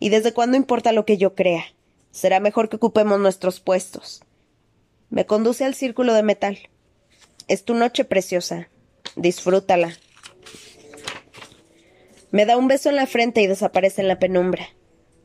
¿Y 0.00 0.08
desde 0.08 0.32
cuándo 0.32 0.56
importa 0.56 0.90
lo 0.90 1.04
que 1.04 1.18
yo 1.18 1.36
crea? 1.36 1.64
Será 2.10 2.40
mejor 2.40 2.68
que 2.68 2.76
ocupemos 2.76 3.20
nuestros 3.20 3.60
puestos. 3.60 4.24
Me 5.10 5.26
conduce 5.26 5.64
al 5.64 5.74
círculo 5.74 6.14
de 6.14 6.24
metal. 6.24 6.58
Es 7.46 7.64
tu 7.64 7.74
noche 7.74 8.04
preciosa. 8.04 8.68
Disfrútala. 9.16 9.92
Me 12.30 12.46
da 12.46 12.56
un 12.56 12.66
beso 12.66 12.88
en 12.88 12.96
la 12.96 13.06
frente 13.06 13.42
y 13.42 13.46
desaparece 13.46 14.00
en 14.00 14.08
la 14.08 14.18
penumbra. 14.18 14.68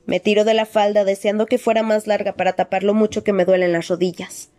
Me 0.06 0.20
tiro 0.20 0.44
de 0.44 0.54
la 0.54 0.66
falda 0.66 1.06
deseando 1.06 1.46
que 1.46 1.58
fuera 1.58 1.84
más 1.84 2.06
larga 2.08 2.34
para 2.34 2.54
tapar 2.54 2.84
lo 2.84 2.94
mucho 2.94 3.24
que 3.24 3.34
me 3.34 3.46
duelen 3.46 3.72
las 3.72 3.88
rodillas. 3.88 4.50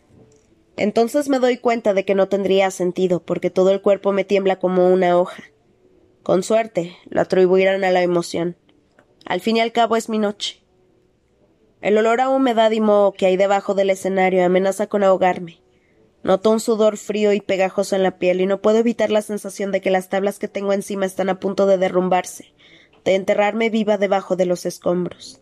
Entonces 0.77 1.29
me 1.29 1.41
doy 1.41 1.59
cuenta 1.59 1.93
de 1.93 2.05
que 2.05 2.15
no 2.15 2.29
tendría 2.29 2.71
sentido, 2.71 3.21
porque 3.21 3.51
todo 3.51 3.71
el 3.71 3.83
cuerpo 3.83 4.13
me 4.13 4.25
tiembla 4.25 4.59
como 4.59 4.89
una 4.89 5.19
hoja. 5.19 5.43
Con 6.23 6.43
suerte, 6.43 6.97
lo 7.09 7.21
atribuirán 7.21 7.85
a 7.85 7.91
la 7.91 8.03
emoción. 8.03 8.57
Al 9.27 9.41
fin 9.41 9.57
y 9.57 9.61
al 9.61 9.73
cabo 9.73 9.97
es 9.97 10.09
mi 10.09 10.19
noche. 10.19 10.63
El 11.81 11.99
olor 11.99 12.21
a 12.21 12.29
humedad 12.29 12.71
y 12.71 12.81
moho 12.81 13.13
que 13.13 13.27
hay 13.27 13.37
debajo 13.37 13.75
del 13.75 13.91
escenario 13.91 14.45
amenaza 14.45 14.87
con 14.87 15.03
ahogarme. 15.03 15.61
Noto 16.23 16.51
un 16.51 16.61
sudor 16.61 16.97
frío 16.97 17.33
y 17.33 17.41
pegajoso 17.41 17.95
en 17.95 18.03
la 18.03 18.19
piel 18.19 18.41
y 18.41 18.47
no 18.47 18.61
puedo 18.61 18.79
evitar 18.79 19.11
la 19.11 19.23
sensación 19.23 19.71
de 19.71 19.81
que 19.81 19.91
las 19.91 20.09
tablas 20.09 20.39
que 20.39 20.49
tengo 20.49 20.73
encima 20.73 21.07
están 21.07 21.29
a 21.29 21.39
punto 21.39 21.67
de 21.67 21.79
derrumbarse, 21.79 22.53
de 23.05 23.15
enterrarme 23.15 23.71
viva 23.71 23.99
debajo 23.99 24.35
de 24.35 24.47
los 24.47 24.67
escombros. 24.67 25.41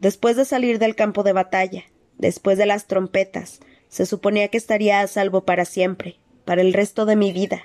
Después 0.00 0.36
de 0.36 0.44
salir 0.44 0.78
del 0.78 0.94
campo 0.94 1.24
de 1.24 1.32
batalla, 1.32 1.84
después 2.18 2.56
de 2.56 2.66
las 2.66 2.86
trompetas, 2.86 3.60
se 3.88 4.06
suponía 4.06 4.48
que 4.48 4.58
estaría 4.58 5.00
a 5.00 5.06
salvo 5.08 5.44
para 5.44 5.64
siempre, 5.64 6.20
para 6.44 6.62
el 6.62 6.72
resto 6.72 7.04
de 7.04 7.16
mi 7.16 7.32
vida. 7.32 7.64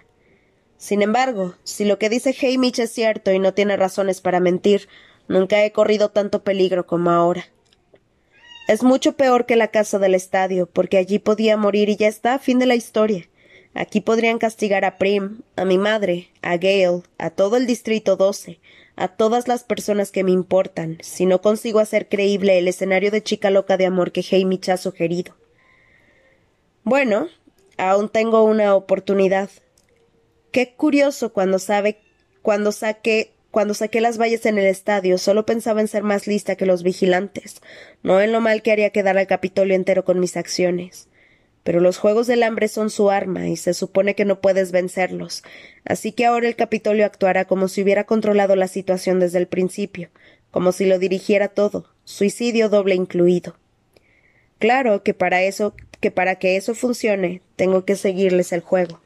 Sin 0.78 1.02
embargo, 1.02 1.56
si 1.64 1.86
lo 1.86 2.00
que 2.00 2.10
dice 2.10 2.36
Hamish 2.42 2.80
es 2.80 2.92
cierto 2.92 3.32
y 3.32 3.40
no 3.40 3.54
tiene 3.54 3.78
razones 3.78 4.20
para 4.20 4.40
mentir, 4.40 4.90
nunca 5.28 5.64
he 5.64 5.72
corrido 5.72 6.10
tanto 6.10 6.44
peligro 6.44 6.88
como 6.88 7.12
ahora. 7.12 7.46
Es 8.68 8.82
mucho 8.82 9.14
peor 9.14 9.46
que 9.46 9.58
la 9.58 9.68
casa 9.68 10.00
del 10.00 10.16
estadio, 10.16 10.68
porque 10.68 10.98
allí 10.98 11.20
podía 11.20 11.58
morir 11.58 11.90
y 11.90 11.98
ya 11.98 12.08
está, 12.08 12.40
fin 12.40 12.60
de 12.60 12.66
la 12.66 12.76
historia. 12.76 13.28
Aquí 13.74 14.00
podrían 14.00 14.38
castigar 14.38 14.86
a 14.86 14.98
Prim, 14.98 15.42
a 15.56 15.66
mi 15.66 15.78
madre, 15.78 16.30
a 16.42 16.58
Gale, 16.58 17.02
a 17.18 17.30
todo 17.30 17.58
el 17.58 17.66
distrito 17.66 18.16
12, 18.16 18.60
a 18.96 19.08
todas 19.10 19.48
las 19.48 19.64
personas 19.64 20.12
que 20.12 20.24
me 20.24 20.32
importan, 20.32 20.98
si 21.02 21.26
no 21.26 21.42
consigo 21.42 21.80
hacer 21.80 22.08
creíble 22.08 22.58
el 22.58 22.68
escenario 22.68 23.12
de 23.12 23.24
chica 23.24 23.50
loca 23.50 23.76
de 23.76 23.86
amor 23.86 24.12
que 24.12 24.24
Hamish 24.32 24.70
ha 24.70 24.78
sugerido. 24.78 25.36
Bueno, 26.84 27.28
aún 27.78 28.10
tengo 28.10 28.44
una 28.44 28.76
oportunidad. 28.76 29.50
Qué 30.52 30.74
curioso 30.74 31.34
cuando 31.34 31.60
sabe 31.60 32.00
cuando 32.42 32.72
saqué 32.72 33.34
cuando 33.54 33.76
saqué 33.76 34.02
las 34.02 34.18
vallas 34.18 34.48
en 34.48 34.58
el 34.58 34.66
estadio, 34.66 35.20
solo 35.20 35.46
pensaba 35.46 35.80
en 35.80 35.88
ser 35.88 36.02
más 36.02 36.26
lista 36.26 36.56
que 36.56 36.66
los 36.66 36.82
vigilantes, 36.82 37.62
no 38.02 38.20
en 38.20 38.32
lo 38.32 38.42
mal 38.42 38.64
que 38.64 38.72
haría 38.72 38.90
quedar 38.90 39.16
al 39.16 39.28
Capitolio 39.28 39.76
entero 39.76 40.04
con 40.04 40.20
mis 40.20 40.38
acciones. 40.38 41.08
Pero 41.64 41.80
los 41.80 42.00
Juegos 42.00 42.26
del 42.26 42.42
Hambre 42.42 42.68
son 42.68 42.90
su 42.90 43.12
arma 43.12 43.48
y 43.48 43.56
se 43.56 43.76
supone 43.76 44.16
que 44.16 44.26
no 44.26 44.42
puedes 44.42 44.72
vencerlos, 44.72 45.44
así 45.86 46.14
que 46.14 46.26
ahora 46.26 46.48
el 46.48 46.56
Capitolio 46.56 47.06
actuará 47.06 47.46
como 47.46 47.68
si 47.68 47.84
hubiera 47.84 48.06
controlado 48.06 48.56
la 48.56 48.68
situación 48.68 49.20
desde 49.20 49.38
el 49.38 49.46
principio, 49.46 50.10
como 50.50 50.72
si 50.72 50.88
lo 50.88 50.98
dirigiera 50.98 51.48
todo, 51.48 51.86
suicidio 52.06 52.70
doble 52.70 52.96
incluido. 52.96 53.56
Claro 54.58 55.04
que 55.04 55.14
para 55.14 55.44
eso, 55.44 55.76
que 56.00 56.10
para 56.10 56.40
que 56.40 56.56
eso 56.56 56.74
funcione, 56.74 57.44
tengo 57.56 57.86
que 57.86 57.98
seguirles 57.98 58.52
el 58.52 58.62
juego. 58.62 59.00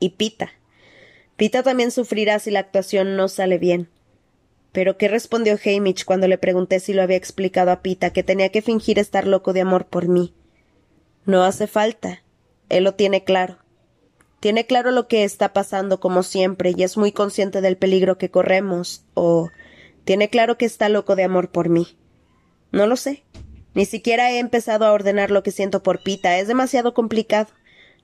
Y 0.00 0.10
Pita. 0.10 0.50
Pita 1.38 1.62
también 1.62 1.92
sufrirá 1.92 2.40
si 2.40 2.50
la 2.50 2.58
actuación 2.58 3.14
no 3.14 3.28
sale 3.28 3.58
bien. 3.58 3.88
Pero 4.72 4.98
¿qué 4.98 5.06
respondió 5.06 5.56
Hamish 5.64 6.04
cuando 6.04 6.26
le 6.26 6.36
pregunté 6.36 6.80
si 6.80 6.92
lo 6.92 7.00
había 7.00 7.16
explicado 7.16 7.70
a 7.70 7.80
Pita 7.80 8.12
que 8.12 8.24
tenía 8.24 8.48
que 8.50 8.60
fingir 8.60 8.98
estar 8.98 9.24
loco 9.24 9.52
de 9.52 9.60
amor 9.60 9.86
por 9.86 10.08
mí? 10.08 10.34
No 11.26 11.44
hace 11.44 11.68
falta. 11.68 12.24
Él 12.68 12.82
lo 12.82 12.94
tiene 12.94 13.22
claro. 13.22 13.58
Tiene 14.40 14.66
claro 14.66 14.90
lo 14.90 15.06
que 15.06 15.22
está 15.22 15.52
pasando 15.52 16.00
como 16.00 16.24
siempre 16.24 16.74
y 16.76 16.82
es 16.82 16.96
muy 16.96 17.12
consciente 17.12 17.60
del 17.60 17.76
peligro 17.76 18.18
que 18.18 18.32
corremos, 18.32 19.04
o 19.14 19.50
tiene 20.04 20.30
claro 20.30 20.58
que 20.58 20.64
está 20.64 20.88
loco 20.88 21.14
de 21.14 21.22
amor 21.22 21.50
por 21.50 21.68
mí. 21.68 21.96
No 22.72 22.88
lo 22.88 22.96
sé. 22.96 23.22
Ni 23.74 23.84
siquiera 23.84 24.32
he 24.32 24.40
empezado 24.40 24.86
a 24.86 24.92
ordenar 24.92 25.30
lo 25.30 25.44
que 25.44 25.52
siento 25.52 25.84
por 25.84 26.02
Pita. 26.02 26.36
Es 26.36 26.48
demasiado 26.48 26.94
complicado. 26.94 27.48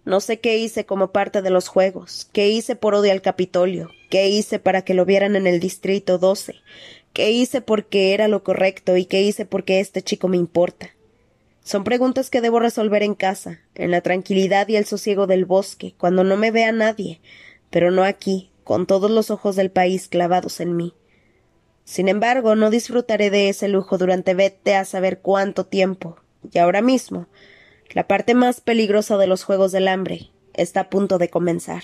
No 0.04 0.20
sé 0.20 0.38
qué 0.38 0.58
hice 0.58 0.84
como 0.84 1.12
parte 1.12 1.40
de 1.40 1.48
los 1.48 1.68
juegos, 1.68 2.28
qué 2.32 2.50
hice 2.50 2.76
por 2.76 2.94
odio 2.94 3.10
al 3.10 3.22
Capitolio, 3.22 3.90
qué 4.10 4.28
hice 4.28 4.58
para 4.58 4.82
que 4.82 4.92
lo 4.92 5.06
vieran 5.06 5.34
en 5.34 5.46
el 5.46 5.60
Distrito 5.60 6.18
12, 6.18 6.56
qué 7.14 7.30
hice 7.30 7.62
porque 7.62 8.12
era 8.12 8.28
lo 8.28 8.44
correcto 8.44 8.98
y 8.98 9.06
qué 9.06 9.22
hice 9.22 9.46
porque 9.46 9.80
este 9.80 10.02
chico 10.02 10.28
me 10.28 10.36
importa. 10.36 10.90
Son 11.62 11.84
preguntas 11.84 12.28
que 12.28 12.42
debo 12.42 12.60
resolver 12.60 13.02
en 13.02 13.14
casa, 13.14 13.60
en 13.74 13.90
la 13.90 14.02
tranquilidad 14.02 14.68
y 14.68 14.76
el 14.76 14.84
sosiego 14.84 15.26
del 15.26 15.46
bosque, 15.46 15.94
cuando 15.96 16.22
no 16.22 16.36
me 16.36 16.50
vea 16.50 16.70
nadie, 16.72 17.22
pero 17.70 17.90
no 17.90 18.04
aquí, 18.04 18.50
con 18.62 18.86
todos 18.86 19.10
los 19.10 19.30
ojos 19.30 19.56
del 19.56 19.70
país 19.70 20.08
clavados 20.08 20.60
en 20.60 20.76
mí. 20.76 20.92
Sin 21.84 22.08
embargo, 22.08 22.56
no 22.56 22.68
disfrutaré 22.68 23.30
de 23.30 23.48
ese 23.48 23.68
lujo 23.68 23.96
durante 23.96 24.34
vete 24.34 24.74
a 24.74 24.84
saber 24.84 25.20
cuánto 25.20 25.64
tiempo, 25.64 26.18
y 26.52 26.58
ahora 26.58 26.82
mismo 26.82 27.26
la 27.94 28.08
parte 28.08 28.34
más 28.34 28.60
peligrosa 28.60 29.16
de 29.16 29.28
los 29.28 29.44
Juegos 29.44 29.70
del 29.70 29.86
Hambre 29.86 30.32
está 30.52 30.80
a 30.80 30.90
punto 30.90 31.18
de 31.18 31.30
comenzar. 31.30 31.82